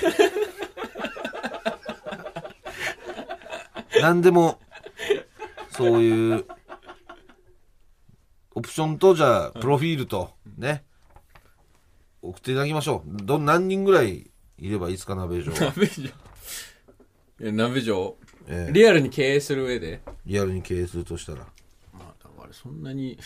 [4.01, 4.09] な。
[4.09, 4.61] なんでも、
[5.71, 6.45] そういう、
[8.55, 10.85] オプションと、じゃあ、プロフィールと、ね。
[12.23, 13.11] 送っていただきましょう。
[13.25, 15.61] ど、何人ぐらいいればいいですか、鍋嬢は。
[15.61, 16.03] 鍋嬢。
[16.03, 16.13] い
[17.41, 18.17] や、鍋嬢。
[18.49, 20.01] ええリアルに経営する上で。
[20.25, 21.39] リアルに経営するとしたら。
[21.39, 21.45] ま
[22.01, 23.19] あ、だからそんなに、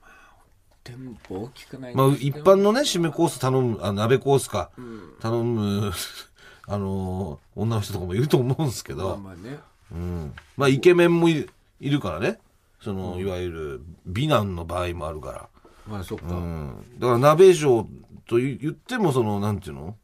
[0.00, 0.10] まあ、
[0.84, 0.96] 店
[1.28, 4.70] 舗大きくないまあ、一般のね、締めコース頼む、あ、鍋コースか、
[5.20, 5.92] 頼む、
[6.66, 9.58] あのー女の人とかもいると思うんですけまあど、まあね。
[9.90, 10.34] うん。
[10.56, 12.38] まあ、イケメンもいるいるからね。
[12.82, 15.48] その、いわゆる、美男の場合もあるから。
[15.86, 16.26] まあそっか。
[16.26, 16.84] うん。
[16.98, 17.88] だから、鍋嬢
[18.28, 19.96] と言言っても、その、なんていうの？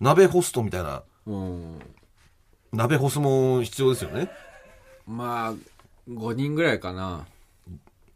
[0.00, 1.78] 鍋ホストみたいな、うん。
[2.72, 4.30] 鍋ホスも必要ですよね。
[5.06, 7.26] まあ、5人ぐらいかな。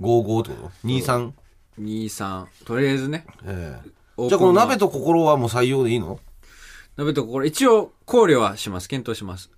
[0.01, 1.33] 55ってこと ?23?
[1.81, 2.47] 2、3。
[2.65, 3.25] とりあえずね。
[3.45, 3.91] ええ
[4.29, 6.21] じゃあこの鍋と心はもう採用でいいの？
[6.97, 8.89] 鍋とこれ一応考慮はします。
[8.89, 9.51] 検討します。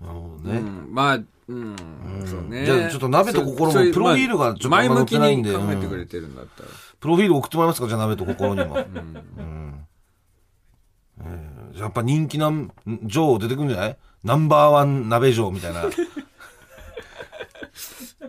[0.00, 0.58] なるほどね。
[0.58, 0.88] うん。
[0.94, 1.76] まあ、うん。
[2.24, 2.64] そうね。
[2.64, 6.68] じゃあちょっと鍋と心もプロフィールがちょっと前向きに載ってないんで考えてくれてるんだったら。
[7.00, 7.88] プロフィール送ってもらえますか？
[7.88, 8.76] じゃあ鍋と心にも。
[8.76, 9.84] うん
[11.20, 12.72] ええじゃあやっぱ人気なん
[13.04, 13.96] 女出てくるんじゃない？
[14.24, 15.84] ナンバーワン鍋嬢みたいな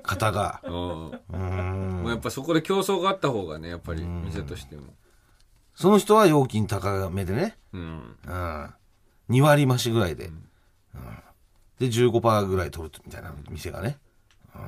[0.04, 0.62] 方が。
[0.64, 1.12] うん。
[1.34, 4.84] うんもうやっぱそこで競争があった方がね、やっぱり店としても。
[5.76, 7.58] その人は料金高めでね。
[7.74, 8.16] うん。
[8.26, 8.74] うん。
[9.30, 10.28] 2割増しぐらいで。
[10.28, 10.44] うん、
[11.80, 13.98] で、15%ぐらい取るみたいな店がね。
[14.56, 14.62] うん、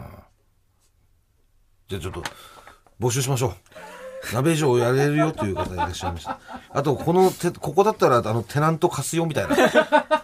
[1.88, 2.24] じゃあちょっと、
[3.00, 3.52] 募集しましょう。
[4.34, 6.40] 鍋嬢やれるよという方いらっしゃいました。
[6.70, 9.56] あと、このて、ここだったら、あの、テナント貸すよみたいな。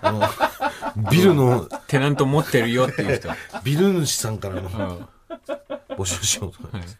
[0.01, 3.29] あの、ビルの、テナント持ってるよっていう人。
[3.63, 5.95] ビル主さんからのうん。
[5.95, 6.99] 募集しようと思います。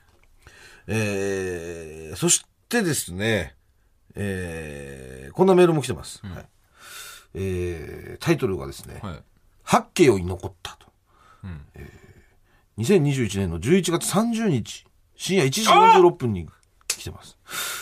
[0.88, 3.56] えー、そしてですね、
[4.16, 6.26] えー、こんなメールも来てます。
[6.26, 6.46] はい。
[7.36, 9.24] えー、タイトルがですね、はい。
[9.64, 10.88] 八景を残ったと。
[11.44, 12.08] うんえー
[12.78, 16.48] 2021年の11月30日、深夜1時46分に
[16.98, 17.38] 来てます。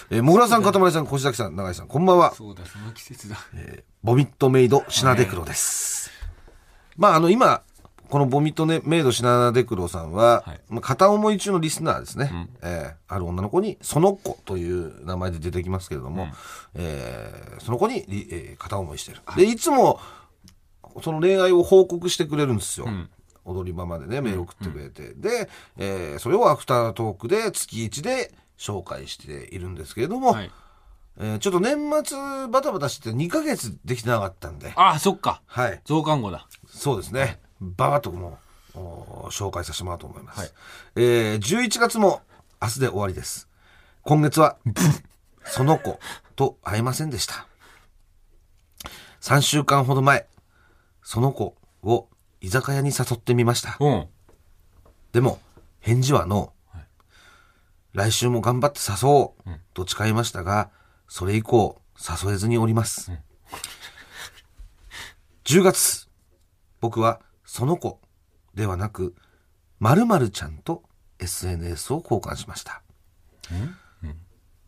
[0.09, 2.33] えー、もぐらさん、かたまりさん、越崎さん、永井さん、こんばんは。
[2.35, 3.37] そうだ、その季節だ。
[4.03, 6.11] ボミットメイドシナデクロです。
[6.97, 7.63] まあ、あの、今、
[8.09, 12.31] このボミットメイドシナデクロさんは、はいまあ、片思い中のリスナーですね。
[12.61, 16.27] えーある女の子に、その子という名前で出てきますけれども、
[16.75, 19.21] えーその子に、りえー片思いしてる。
[19.35, 19.99] で、いつも、
[21.03, 22.87] その恋愛を報告してくれるんですよ。
[22.87, 23.09] ん
[23.43, 25.13] 踊り場までね、メール送ってくれて。
[25.15, 30.51] で、えーそれをアフタートークで月1で紹介しているんですけれども、はい。
[31.17, 35.41] えーちょっと年末バタバタして2ヶ月できてなかったんで、あ、そっか。
[35.45, 35.81] はい。
[35.85, 36.47] 増刊号だ。
[36.67, 37.39] そうですね。
[37.61, 38.37] ババッとも
[38.75, 40.39] うお紹介させてもらおうと思います。
[40.41, 40.49] はい
[40.97, 42.21] えー11月も
[42.61, 43.47] 明日で終わりです。
[44.03, 44.57] 今月は、
[45.45, 45.99] その子
[46.35, 47.47] と会えませんでした。
[49.21, 50.27] 3週間ほど前、
[51.01, 52.07] その子を
[52.41, 53.77] 居酒屋に誘ってみました。
[53.79, 54.07] うん。
[55.13, 55.39] でも、
[55.79, 56.54] 返事はノー。
[57.95, 60.69] 来週も頑張って誘おうと誓いましたが、
[61.07, 63.09] それ以降、誘えずにおります。
[65.45, 66.09] 10月、
[66.81, 68.01] 僕はその子
[68.53, 69.15] ではなく、
[69.79, 70.83] 〇〇ちゃんと
[71.19, 72.81] SNS を交換しました。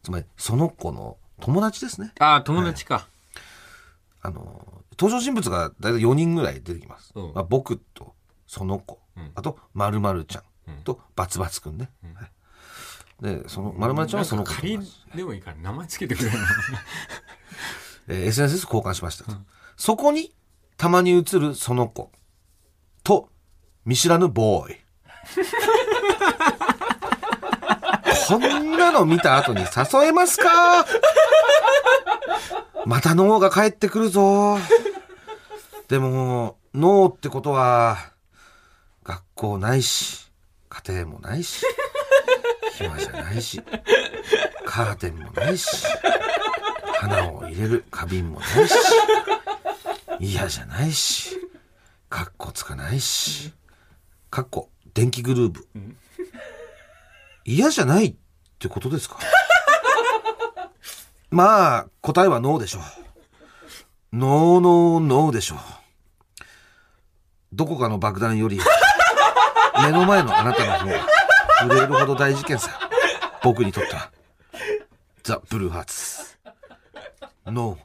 [0.03, 2.13] つまり、その子の友達ですね。
[2.19, 3.09] あ、友達か。
[4.21, 7.11] あの、登場人物が大体4人ぐらい出てきます。
[7.13, 8.15] うんまあ、僕と
[8.47, 11.91] その子、んあと〇〇ちゃんとバツバツくんね。
[12.15, 12.31] はい
[13.21, 14.79] で、その〇〇ちゃんはその子と仮
[15.15, 16.37] でもいいから名前つけてくれる
[18.09, 19.31] えー SNS 交換しましたと、
[19.75, 20.33] そこに
[20.77, 22.11] たまに映るその子。
[23.03, 23.29] と
[23.85, 24.77] 見知らぬボーイ。
[28.27, 30.85] こんなの見た後に誘えますか？
[32.85, 34.57] また脳が帰ってくるぞ。
[35.87, 37.97] でも、脳ってことは、
[39.03, 40.29] 学校ないし、
[40.69, 41.65] 家庭もないし、
[42.77, 43.61] 暇じゃないし、
[44.65, 45.87] カーテンもないし、
[46.99, 48.75] 花を入れる花瓶もないし、
[50.19, 51.35] 嫌じゃないし、
[52.09, 53.51] かっこつかないし、
[54.29, 55.67] かっこ電気グルーブ。
[57.45, 58.15] 嫌じゃないっ
[58.59, 59.17] てことですか？
[61.29, 62.81] まあ、答えはノーでしょう。
[64.13, 65.57] ノーノーノーでしょう。
[67.53, 68.59] どこかの爆弾より、
[69.83, 71.07] 目の前のあなたの方が
[71.59, 72.79] 震えるほど大事件さ。
[73.43, 74.11] 僕にとっては。
[75.23, 76.37] ザ・ブルーハーツ。
[77.45, 77.79] ノー。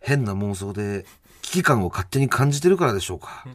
[0.00, 1.04] 変な妄想で
[1.42, 3.46] 危機感を勝手に感じてるからでしょうか。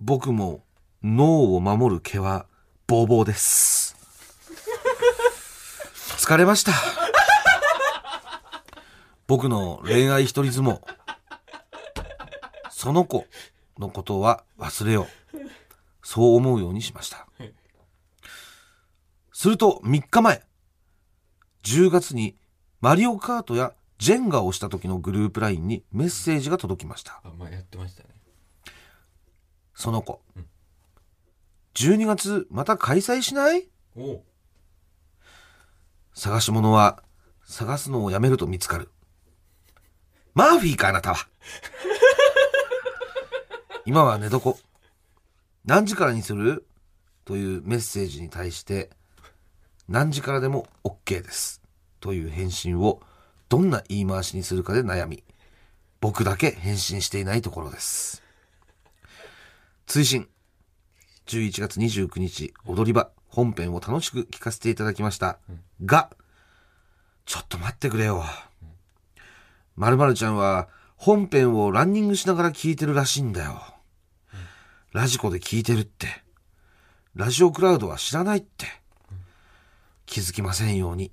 [0.00, 0.62] 僕も
[1.02, 2.46] 脳を守る毛は
[2.86, 3.96] ボーボーです。
[6.18, 6.72] 疲れました。
[9.26, 10.80] 僕の恋愛一人相撲。
[12.70, 13.26] その子
[13.78, 15.38] のことは忘れよう。
[16.02, 17.26] そう思うようにしました。
[19.40, 20.42] すると3日前、
[21.62, 22.36] 10月に
[22.82, 27.22] マリオカートやジェンガをした時のグループラインにメッセージが届きました。
[27.24, 28.10] あ、まあやってましたね。
[29.74, 30.20] その子。
[31.72, 33.66] 12月また開催しない？
[36.12, 37.02] 探し物は
[37.46, 38.90] 探すのをやめると見つかる。
[40.34, 41.28] マーフィーかあなたは。
[43.86, 44.52] 今は寝床。
[45.64, 46.66] 何時からにする？
[47.24, 48.90] というメッセージに対して、
[49.90, 51.60] 何時からでも OK です。
[51.98, 53.00] という返信を
[53.48, 55.24] どんな言い回しにするかで悩み、
[56.00, 58.22] 僕だけ返信していないところです。
[59.86, 60.28] 追伸
[61.26, 65.40] 11月29日、踊り場、本編を楽しく聞かせていただきました。
[65.84, 66.10] が、
[67.26, 68.24] ちょっと待ってくれよ。
[69.74, 73.60] まるまるちゃんは本編をランニングしながら聞いてるらしいんだよ。
[74.92, 76.06] ラジコで聞いてるって。
[77.16, 78.79] ラジオクラウドは知らないって。
[80.10, 81.12] 気づきませんように。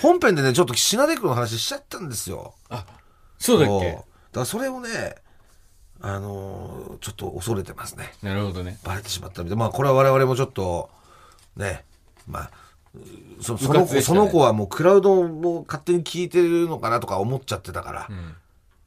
[0.00, 2.54] 本編でね、ちょっとシナデクの話しちゃったんですよ。
[3.38, 3.86] そうそうだっけ？
[3.92, 5.16] だからそれをね、
[6.00, 8.12] あのーちょっと恐れてますね。
[8.22, 8.78] なるほどね。
[8.84, 9.58] バレてしまったみたい。
[9.58, 10.90] まあこれは我々もちょっと
[11.56, 11.84] ね
[12.28, 12.50] まあ
[12.94, 14.00] うそその子、ね。
[14.00, 18.36] その子はもうクラウドも勝手に聞いてるのかなとか思っちゃってたから、ん。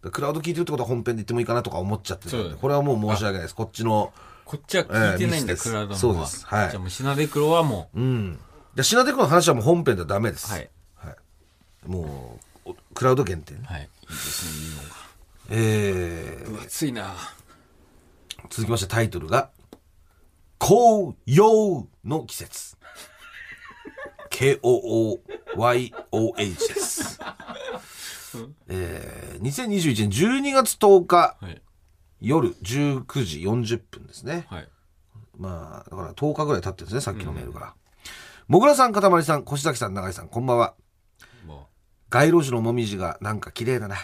[0.02, 3.56] でクラウド聞いてるってことは本編で言ってもいいかなとか思っちゃってたんでこれはもう申し訳ないです。
[3.56, 4.14] こっちの
[4.46, 6.22] こっちは聞いてないんだ、えークラウドの方そうは。
[6.22, 6.46] です。
[6.46, 6.70] はい。
[6.70, 8.00] じゃあもうシナデクロはもう。
[8.00, 8.40] ん。
[8.76, 10.70] でシナデクの話はもう本編ではダメです、う、はい。
[10.96, 11.16] はい。
[11.88, 13.62] もうおクラウド限定ね。
[13.66, 13.82] はい。
[13.82, 14.90] いいですね、いいのが。
[15.50, 16.52] えー。
[16.52, 17.14] 分厚いな。
[18.50, 19.50] 続きましてタイトルが
[20.60, 22.76] 「紅葉の季節」
[25.56, 27.20] K-O-O-Y-O-H です、
[28.68, 30.12] えー2021年
[30.52, 31.62] 12月10日はい。
[32.24, 34.46] 夜19時40分ですね。
[34.50, 34.68] はい。
[35.38, 37.74] まあ、だから10日ぐらい経ってるんですね、さっきのメールから。
[38.48, 40.74] もぐらさん、かたまりさん、越崎さん、永井さん、こんばんは。
[41.46, 41.68] も
[42.10, 43.98] 街路樹のもみじがなんか綺麗だな。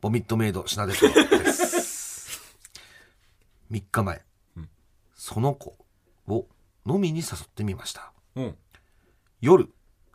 [0.00, 2.56] ボミットメイド品出しです。
[3.72, 4.22] 3日前、
[5.14, 5.76] その子
[6.28, 6.46] を
[6.86, 8.12] 飲みに誘ってみました。
[8.36, 8.40] う。
[8.40, 8.54] うん。
[9.40, 9.68] 夜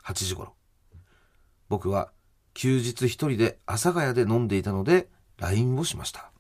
[0.04, 0.54] 8時頃。
[1.68, 2.12] 僕は
[2.54, 6.32] 休日一人で阿佐ヶ谷で飲んでいたので LINE をしました。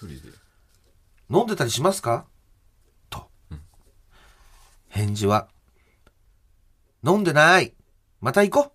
[0.00, 0.32] 一人で。
[1.28, 2.24] 飲んでたりしますか？
[3.10, 3.28] と。
[3.50, 3.60] うん
[4.88, 5.48] 返事は、
[7.04, 7.74] 飲んでない。
[8.22, 8.72] また行こ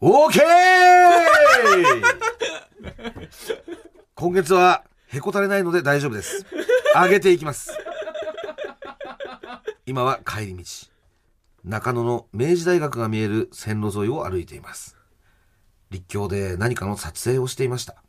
[0.00, 0.06] う。
[0.06, 0.44] オーケー
[4.14, 6.44] 今月はへこたれないので大丈夫です。
[6.94, 7.70] 上げていきます。
[9.86, 10.64] 今は帰り道。
[11.64, 14.98] 中野の明治大学が見える線路沿いを歩いています。
[15.90, 18.03] 立教で何かの撮影をしていました。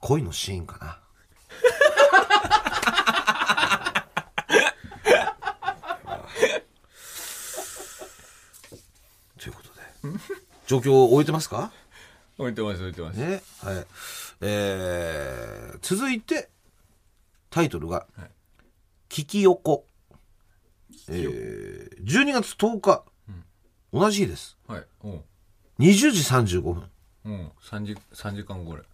[0.00, 1.00] 恋のシーンかな。
[9.38, 10.18] ということで、
[10.66, 11.70] 状況を終えてますか？
[12.38, 13.16] 置いてます、置いてます。
[13.16, 13.42] ね。
[13.62, 13.86] はい。
[14.40, 16.48] えー、続いて、
[17.50, 18.30] タイトルが、はい
[19.08, 19.86] 聞き横。
[21.08, 23.04] えー、12月10日、
[23.90, 24.58] 同じ日です。
[24.66, 24.84] はい。
[25.04, 25.24] うん。
[25.78, 26.90] 20時35分。
[27.24, 27.50] うん。
[27.62, 28.86] 3時、三時間後ぐらい。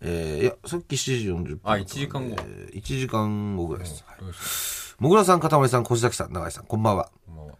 [0.00, 1.60] えー、いや、さっき7時40分。
[1.64, 4.04] あ1時間後えー、1時間後ぐらいです。
[4.06, 7.10] はいもぐらさん、かたまりさん、小崎さん、永井さん、こんばんは。
[7.26, 7.54] こんばんは。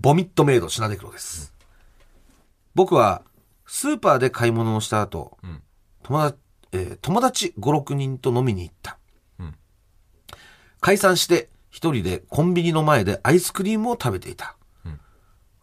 [0.00, 1.54] ボミットメイド品出黒です。
[2.74, 3.22] 僕は、
[3.66, 5.62] スーパーで買い物をした後、ん
[6.02, 6.38] 友達、
[6.72, 8.98] えー友達5、6人と飲みに行った。
[9.38, 9.54] うん
[10.80, 14.56] 解散して、一人でコンビニの前でアイスクリームを食べていた。
[14.88, 14.98] ん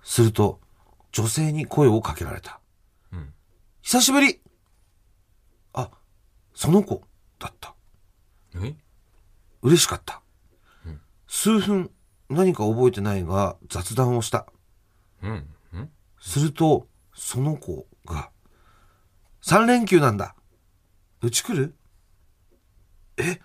[0.03, 0.59] すると、
[1.11, 2.59] 女性に声をかけられた。
[3.11, 3.33] うん
[3.81, 4.44] 久しぶりあ、
[6.55, 7.03] その子
[7.37, 7.75] だった。
[8.55, 8.75] え？
[9.61, 10.21] 嬉しかった。
[11.27, 11.91] 数分、
[12.29, 14.47] 何か覚えてないが雑談をした。
[15.21, 15.47] うん。
[15.73, 15.89] うん
[16.19, 18.31] すると、その子が、
[19.41, 20.35] 三連休なんだ。
[21.21, 21.75] うち来る？
[23.17, 23.39] え？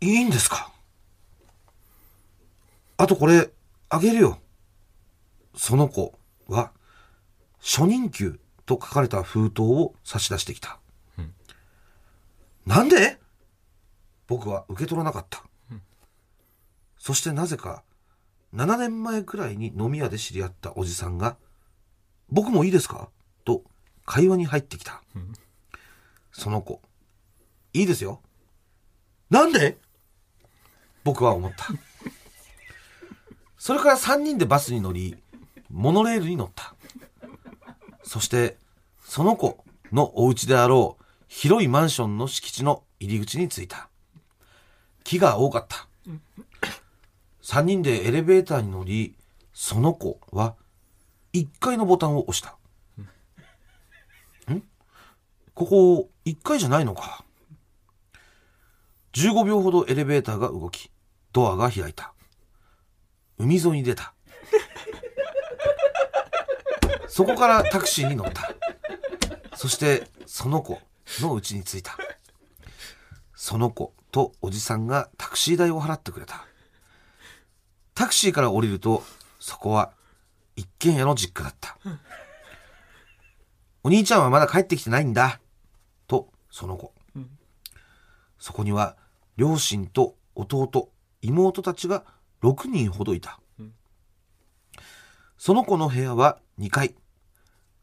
[0.00, 0.72] いいんですか？
[2.96, 3.50] あとこれ、
[3.90, 4.40] あげるよ。
[5.54, 6.72] その子は、
[7.60, 10.80] 初任給と書かれた封筒を差し出してきた。
[12.66, 13.18] なんで？
[14.26, 15.42] 僕は受け取らなかった。
[16.98, 17.82] そしてなぜか、
[18.54, 21.36] 7年前くらいに飲み屋で知り合ったおじさんが、
[22.30, 23.10] 僕もいいですか？
[23.44, 23.62] と
[24.06, 25.02] 会話に入ってきた。
[26.32, 26.80] その子、
[27.74, 28.22] いいですよ。
[29.28, 29.76] なんで？
[31.04, 31.66] 僕は思った。
[33.58, 35.16] それから3人でバスに乗り、
[35.70, 36.74] モノレールに乗った。
[38.02, 38.56] そして、
[39.04, 41.03] その子のお家であろう
[41.36, 43.88] 広いマンションの敷地の入り口に着いた。
[45.02, 45.88] 木が多かった。
[47.42, 49.16] 3人でエレベーターに乗り、
[49.52, 50.54] その子は
[51.32, 52.56] 1階のボタンを押した。
[54.48, 54.62] ん？
[55.54, 57.24] ここ1階じゃないのか。
[59.14, 60.88] 15秒ほどエレベーターが動き、
[61.32, 62.14] ドアが開いた。
[63.38, 64.14] 海沿いに出た。
[67.08, 68.54] そこからタクシーに乗った。
[69.56, 70.80] そして、その子
[71.22, 71.96] の家に着いた。
[73.34, 76.46] その子とおじさんがタクシー代を払ってくれた。
[77.94, 79.04] タクシーから降りると、
[79.38, 79.92] そこは
[80.56, 81.76] 一軒家の実家だった。
[83.82, 85.40] お兄ちゃんはまだ帰ってきてないんだ。
[86.06, 86.94] と、その子。
[88.38, 88.96] そこには、
[89.36, 90.90] 両親と弟、
[91.22, 92.04] 妹たちが
[92.42, 93.40] 6人ほどいた。
[95.36, 96.94] その子の部屋は2階。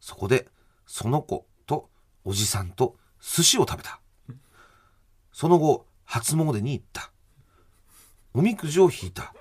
[0.00, 0.48] そこで、
[0.86, 1.88] その子と
[2.24, 4.00] おじさんと寿司を食べた。
[5.32, 7.10] その後、初詣に行った。
[8.34, 9.32] おみくじを引いた。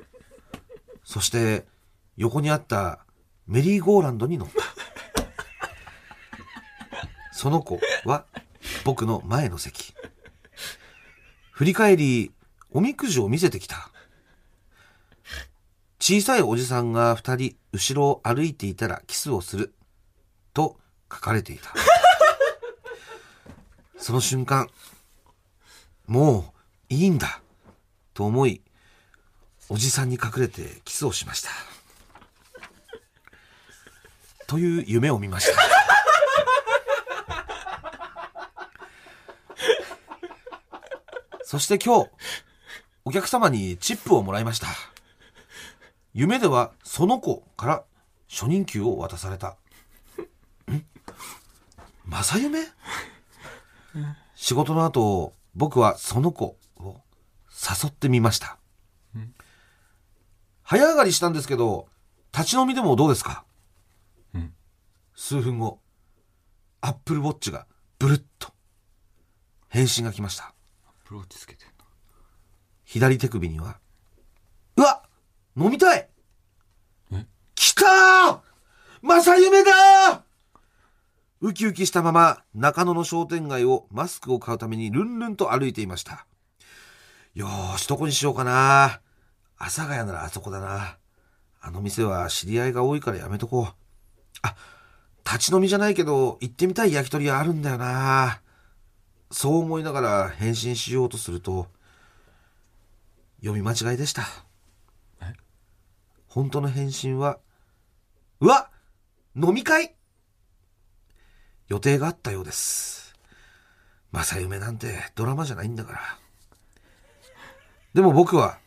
[1.04, 1.66] そして、
[2.16, 3.06] 横にあった
[3.48, 4.64] メリーゴーランドに乗った。
[7.34, 8.26] その子は
[8.86, 9.94] 僕の前の席。
[11.52, 12.32] 振り返り、
[12.70, 13.90] おみくじを見せてきた。
[16.00, 19.74] 小さいおじさんが二人後ろを歩いていたらキスをする。
[20.54, 20.78] と
[21.12, 21.74] 書かれていた。
[24.02, 24.68] その瞬間、
[26.08, 26.54] も
[26.90, 27.40] ういいんだ。
[28.16, 28.62] と思い、
[29.70, 31.50] おじさんに隠れてキスをしました。
[34.48, 35.62] という夢を見ました。
[41.44, 42.10] そして今日、
[43.06, 44.68] お客様にチップをもらいました。
[46.14, 47.84] 夢ではその子から
[48.28, 49.58] 初任給を渡された。
[50.70, 50.86] ん？
[52.10, 52.66] 正夢？
[54.36, 57.02] 仕事の後、僕はその子を
[57.50, 58.58] 誘ってみました。
[60.64, 61.88] 早上がりしたんですけど、
[62.34, 63.44] 立ち飲みでもどうですか、
[64.34, 64.54] うん
[65.14, 65.82] 数分後、
[66.80, 67.68] アップルウォッチが
[68.00, 68.54] ブルッと
[69.68, 70.54] 返信が来ました。
[71.04, 71.74] プローチつけてんの？
[72.86, 73.80] 左手首には、
[74.78, 75.04] うわ
[75.58, 76.10] 飲みたい
[77.12, 77.28] え？
[77.54, 78.40] 来たー
[79.02, 80.24] 正夢だ
[81.44, 86.28] ウキウキしたまま中野の商店街をマスクを買うためにルンルンと歩いていました。
[87.34, 89.02] よーし、どこにしようかな。
[89.58, 90.98] 阿佐ヶ谷ならあそこだな。
[91.60, 93.74] あの店は知り合いが多いからやめとこう。
[94.44, 94.56] あ、
[95.26, 98.42] 立ち飲みじゃないけど行ってみたい焼き鳥屋あるんだよな。
[99.32, 101.66] そう思いながら返信しようとすると、
[103.40, 104.28] 読み間違いでした。
[106.28, 107.40] 本当の返信は、
[108.42, 108.70] うわ
[109.36, 109.96] 飲み会？
[111.72, 113.16] 予定があったようです。
[114.12, 116.02] 正夢なんてドラマじゃないんだから。
[117.94, 118.58] でも僕は、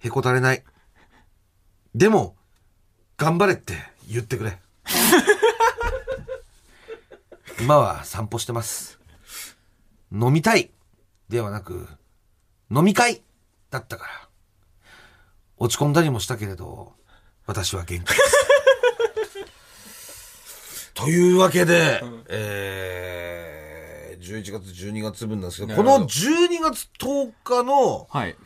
[0.00, 0.62] へこたれない。
[1.94, 2.36] でも、
[3.16, 3.72] 頑張れって
[4.06, 4.58] 言ってくれ。
[7.58, 9.00] 今は散歩してます。
[10.12, 10.72] 飲みたい
[11.30, 11.88] ではなく、
[12.70, 13.22] 飲み会
[13.70, 14.28] だったから。
[15.56, 16.92] 落ち込んだりもしたけれど、
[17.46, 18.41] 私は元気です。
[20.94, 28.36] というわけで、えー、11月、12月分なんですけど、このなるほど12月10日の、はい。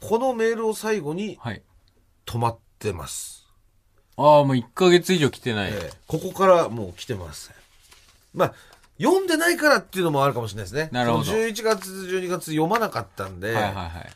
[0.00, 1.62] このメールを最後にはい。
[2.26, 3.46] 止まってます。
[4.16, 5.72] ああ、もう1ヶ月以上来てない。
[5.72, 7.52] えーここからもう来てます。
[8.34, 8.54] まあ、
[9.00, 10.88] 読んでないからっていうのもあるかもしれないですね。
[10.92, 14.10] なるほどその11月、12月読まなかったんで、はいはいはい。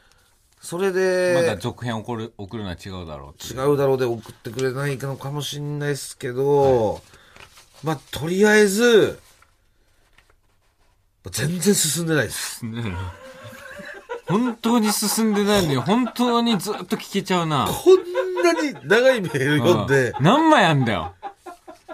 [0.61, 7.03] それで、まだ続編送る、送るのは違うだろう違うだろうで送ってくれないのかもしれないですけど、
[7.85, 9.21] まあ、とりあえず、
[11.31, 12.65] 全然進んでないです。
[14.27, 17.67] 本当に進んでないのに、本当にずっと聞けちゃうな。
[17.67, 21.13] こんなに長いメール読んで、うん何枚あんだよ。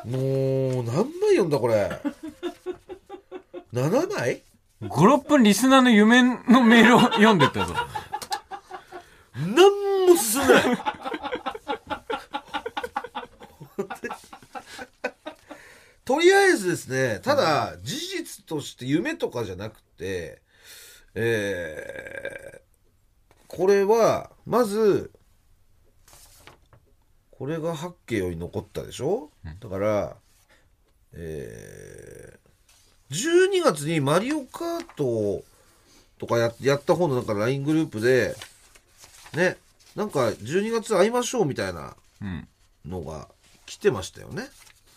[0.04, 2.00] もう、何枚読んだこれ。
[3.74, 4.42] 7枚
[4.82, 7.74] ？5、6分リスナーの夢のメールを読んでったぞ。
[9.34, 9.54] 何
[10.06, 10.64] も進んでない。
[16.10, 20.42] とりあえずですね、ただ、事実として夢とかじゃなくて、
[21.14, 25.12] えー、これは、まず、
[27.30, 29.30] これが八景より残ったでしょ、
[29.60, 30.16] だから、
[31.12, 35.44] えー、12月にマリオカート
[36.18, 38.34] とかややった方のなんか LINE グループで、
[39.36, 39.58] ね、
[39.94, 42.48] なんか12月会いましょうみたいなうん。
[42.84, 43.28] のが
[43.64, 44.48] 来てましたよね。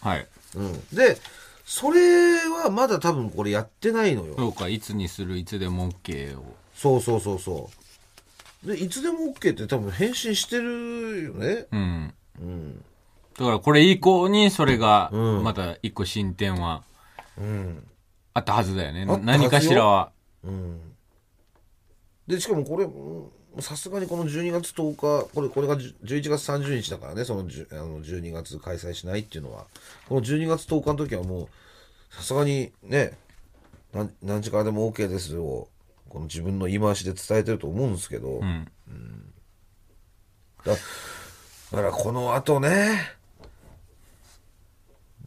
[0.03, 0.27] はい。
[0.55, 0.73] うん。
[0.93, 1.17] で、
[1.65, 4.35] それはまだ多分これやってないのよ。
[4.37, 6.55] そうか、いつにする、いつでも OK を。
[6.75, 7.69] そうそうそうそ
[8.65, 8.67] う。
[8.67, 11.67] で、いつでも OK って多分返信してるよね。
[11.71, 12.13] うん。
[12.41, 12.83] うん。
[13.37, 16.83] だからこれ以降にそれが、うんまた一個進展は
[17.37, 17.87] うん。
[18.33, 19.05] あったはずだよね。
[19.23, 20.11] 何かしらは。
[20.43, 20.79] うん。
[22.27, 23.29] で、しかもこれ、うん
[23.59, 29.65] さすがにこの12月10日、これ、これが10 11月30日だからね、その10あの12月開催しないっていうのは。
[30.09, 33.17] この12月10日の時はもう、さすがにね、
[33.93, 35.67] 何何時からでも OK ですを、
[36.09, 38.67] この自分の言い回しで伝えてると思うんですけど、うん。
[40.65, 40.77] だだ
[41.77, 43.15] からこの後ね、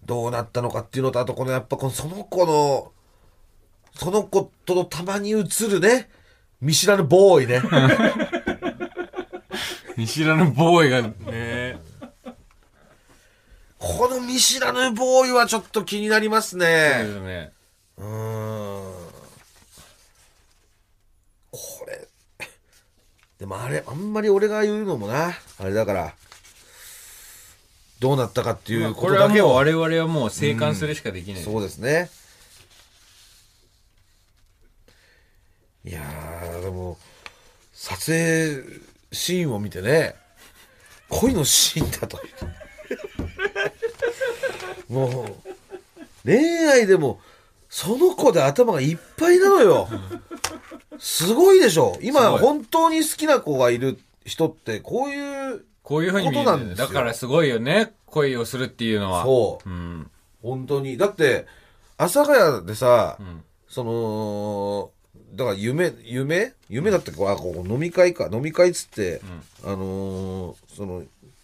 [0.04, 2.92] どうなったのかっていうのと、あとこのやっぱこのその子の、
[3.94, 6.08] その子とのたまに映るね、
[6.60, 7.62] 見知らぬボーイね。
[9.96, 11.78] 見知らぬボーイがね。
[13.78, 16.66] この見知らぬボーイはちょっと気になりますそうね。
[16.66, 17.52] ですね。
[17.98, 18.94] うーん。
[21.50, 22.08] これ、
[23.38, 26.14] でもあれ、あんまり俺が言うのもな、あれだから、
[28.00, 29.48] どうなったかっていうこことれはだけを。
[29.48, 31.42] もう我々はもう生還するしかできない。
[31.42, 32.10] そうですね。
[35.84, 36.25] いやー、
[37.86, 38.64] 撮影
[39.12, 40.16] シーンを見てね、
[41.08, 42.18] 恋のシーンだと。
[44.88, 45.36] もう、
[46.24, 47.20] 恋愛でも、
[47.68, 49.88] その子で頭がいっぱいなのよ。
[50.98, 51.94] すごいでしょ。
[51.94, 57.92] す今、本当に好きな子がいる人って、こういう、こういうふうに見えるんですよだからすごいよね。
[58.06, 59.22] 恋をするっていうのは。
[59.22, 59.68] そう。
[59.68, 60.10] うん。
[60.42, 60.96] 本当に。
[60.96, 61.46] だって、
[61.98, 64.90] 阿佐ヶ谷でさ、んその、
[65.36, 66.54] だから夢、夢？
[66.68, 67.28] 夢だったっけ？
[67.28, 68.28] あ、ここ飲み会か。
[68.32, 69.20] 飲み会っつって、
[69.62, 71.02] あのーその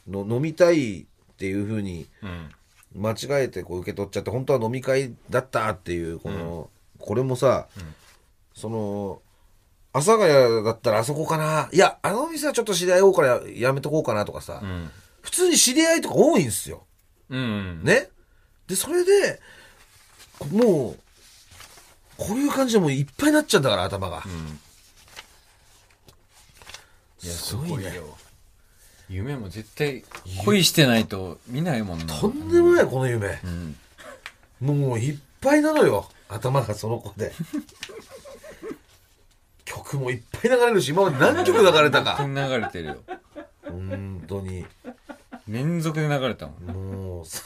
[0.08, 1.04] の、飲みたいっ
[1.36, 2.50] ていうふうにうん。
[2.94, 6.68] 間違えてこう受け取っちゃって本当は飲み会だったっていうこの、
[6.98, 7.66] これもさ、
[8.54, 9.22] その
[9.94, 11.70] 阿佐ヶ谷だったらあそこかな？
[11.72, 14.90] いやあの店はちょっと知り合い多いからやめとこうかなとかさ、うん。
[15.22, 16.84] 普通に知り合いとか多いんですよ。
[17.30, 17.82] うん。
[17.82, 18.10] ね？
[18.66, 19.40] でそれで
[20.50, 20.98] もう
[22.26, 24.20] こういう感じでもういっぱいになっちゃうんだから頭が、ん
[27.24, 28.16] いや、すごいねよ。
[29.08, 30.04] 夢も絶対
[30.44, 32.14] 恋してないと見ないもんな。
[32.18, 33.76] とんでもないこの夢、うん。
[34.60, 37.32] もういっぱいなのよ頭がその子で
[39.64, 42.98] 曲もいっぱい流れるし今まで何曲流れたか本当に流れてるよ。
[43.64, 44.64] 本当に
[45.48, 46.64] 連続で流れたもん。
[46.66, 47.42] もうさ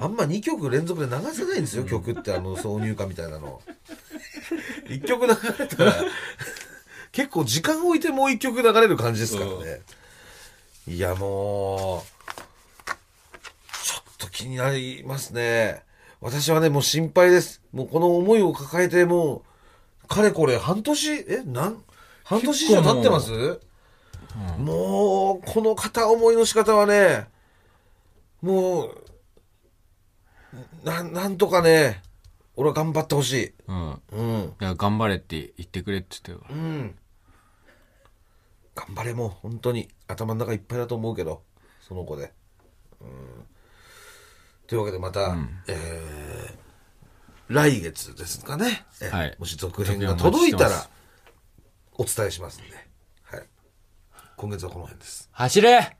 [0.00, 3.60] あんま2曲連続で流せないんですよ、曲ってあの挿入歌みたいなの。
[4.86, 5.94] 1曲流れたら
[7.12, 9.80] 結構時間置いてもう1曲流れる感じですからね。
[10.86, 12.00] いやもう
[13.84, 15.82] ちょっと気になりますね。
[16.20, 17.60] 私はねもう心配です。
[17.72, 19.42] もうこの思いを抱えても
[20.04, 21.82] うかれこれ半年えなん
[22.24, 23.60] 半年以上経ってます？
[24.58, 27.26] もうこの片思いの仕方はね
[28.40, 29.04] もう
[30.84, 32.02] ななんとかね
[32.56, 33.52] 俺は頑張ってほしい。
[33.68, 34.02] うん。
[34.10, 34.54] うん。
[34.60, 36.58] いや、頑張れって言ってくれって言ってたよ。
[36.58, 36.98] うん。
[38.74, 39.88] 頑張れもう本当に。
[40.08, 41.42] 頭の中いっぱいだと思うけど。
[41.88, 42.32] その子で、
[43.00, 43.08] うん、
[44.66, 45.36] というわけでまた、
[45.68, 46.68] えー
[47.48, 49.36] 来月ですかね、えはい。
[49.38, 50.90] もし続編が届いたら
[51.94, 52.76] お伝えしますんで、
[53.22, 53.42] はい、
[54.36, 55.30] 今月はこの辺です。
[55.32, 55.96] 走れ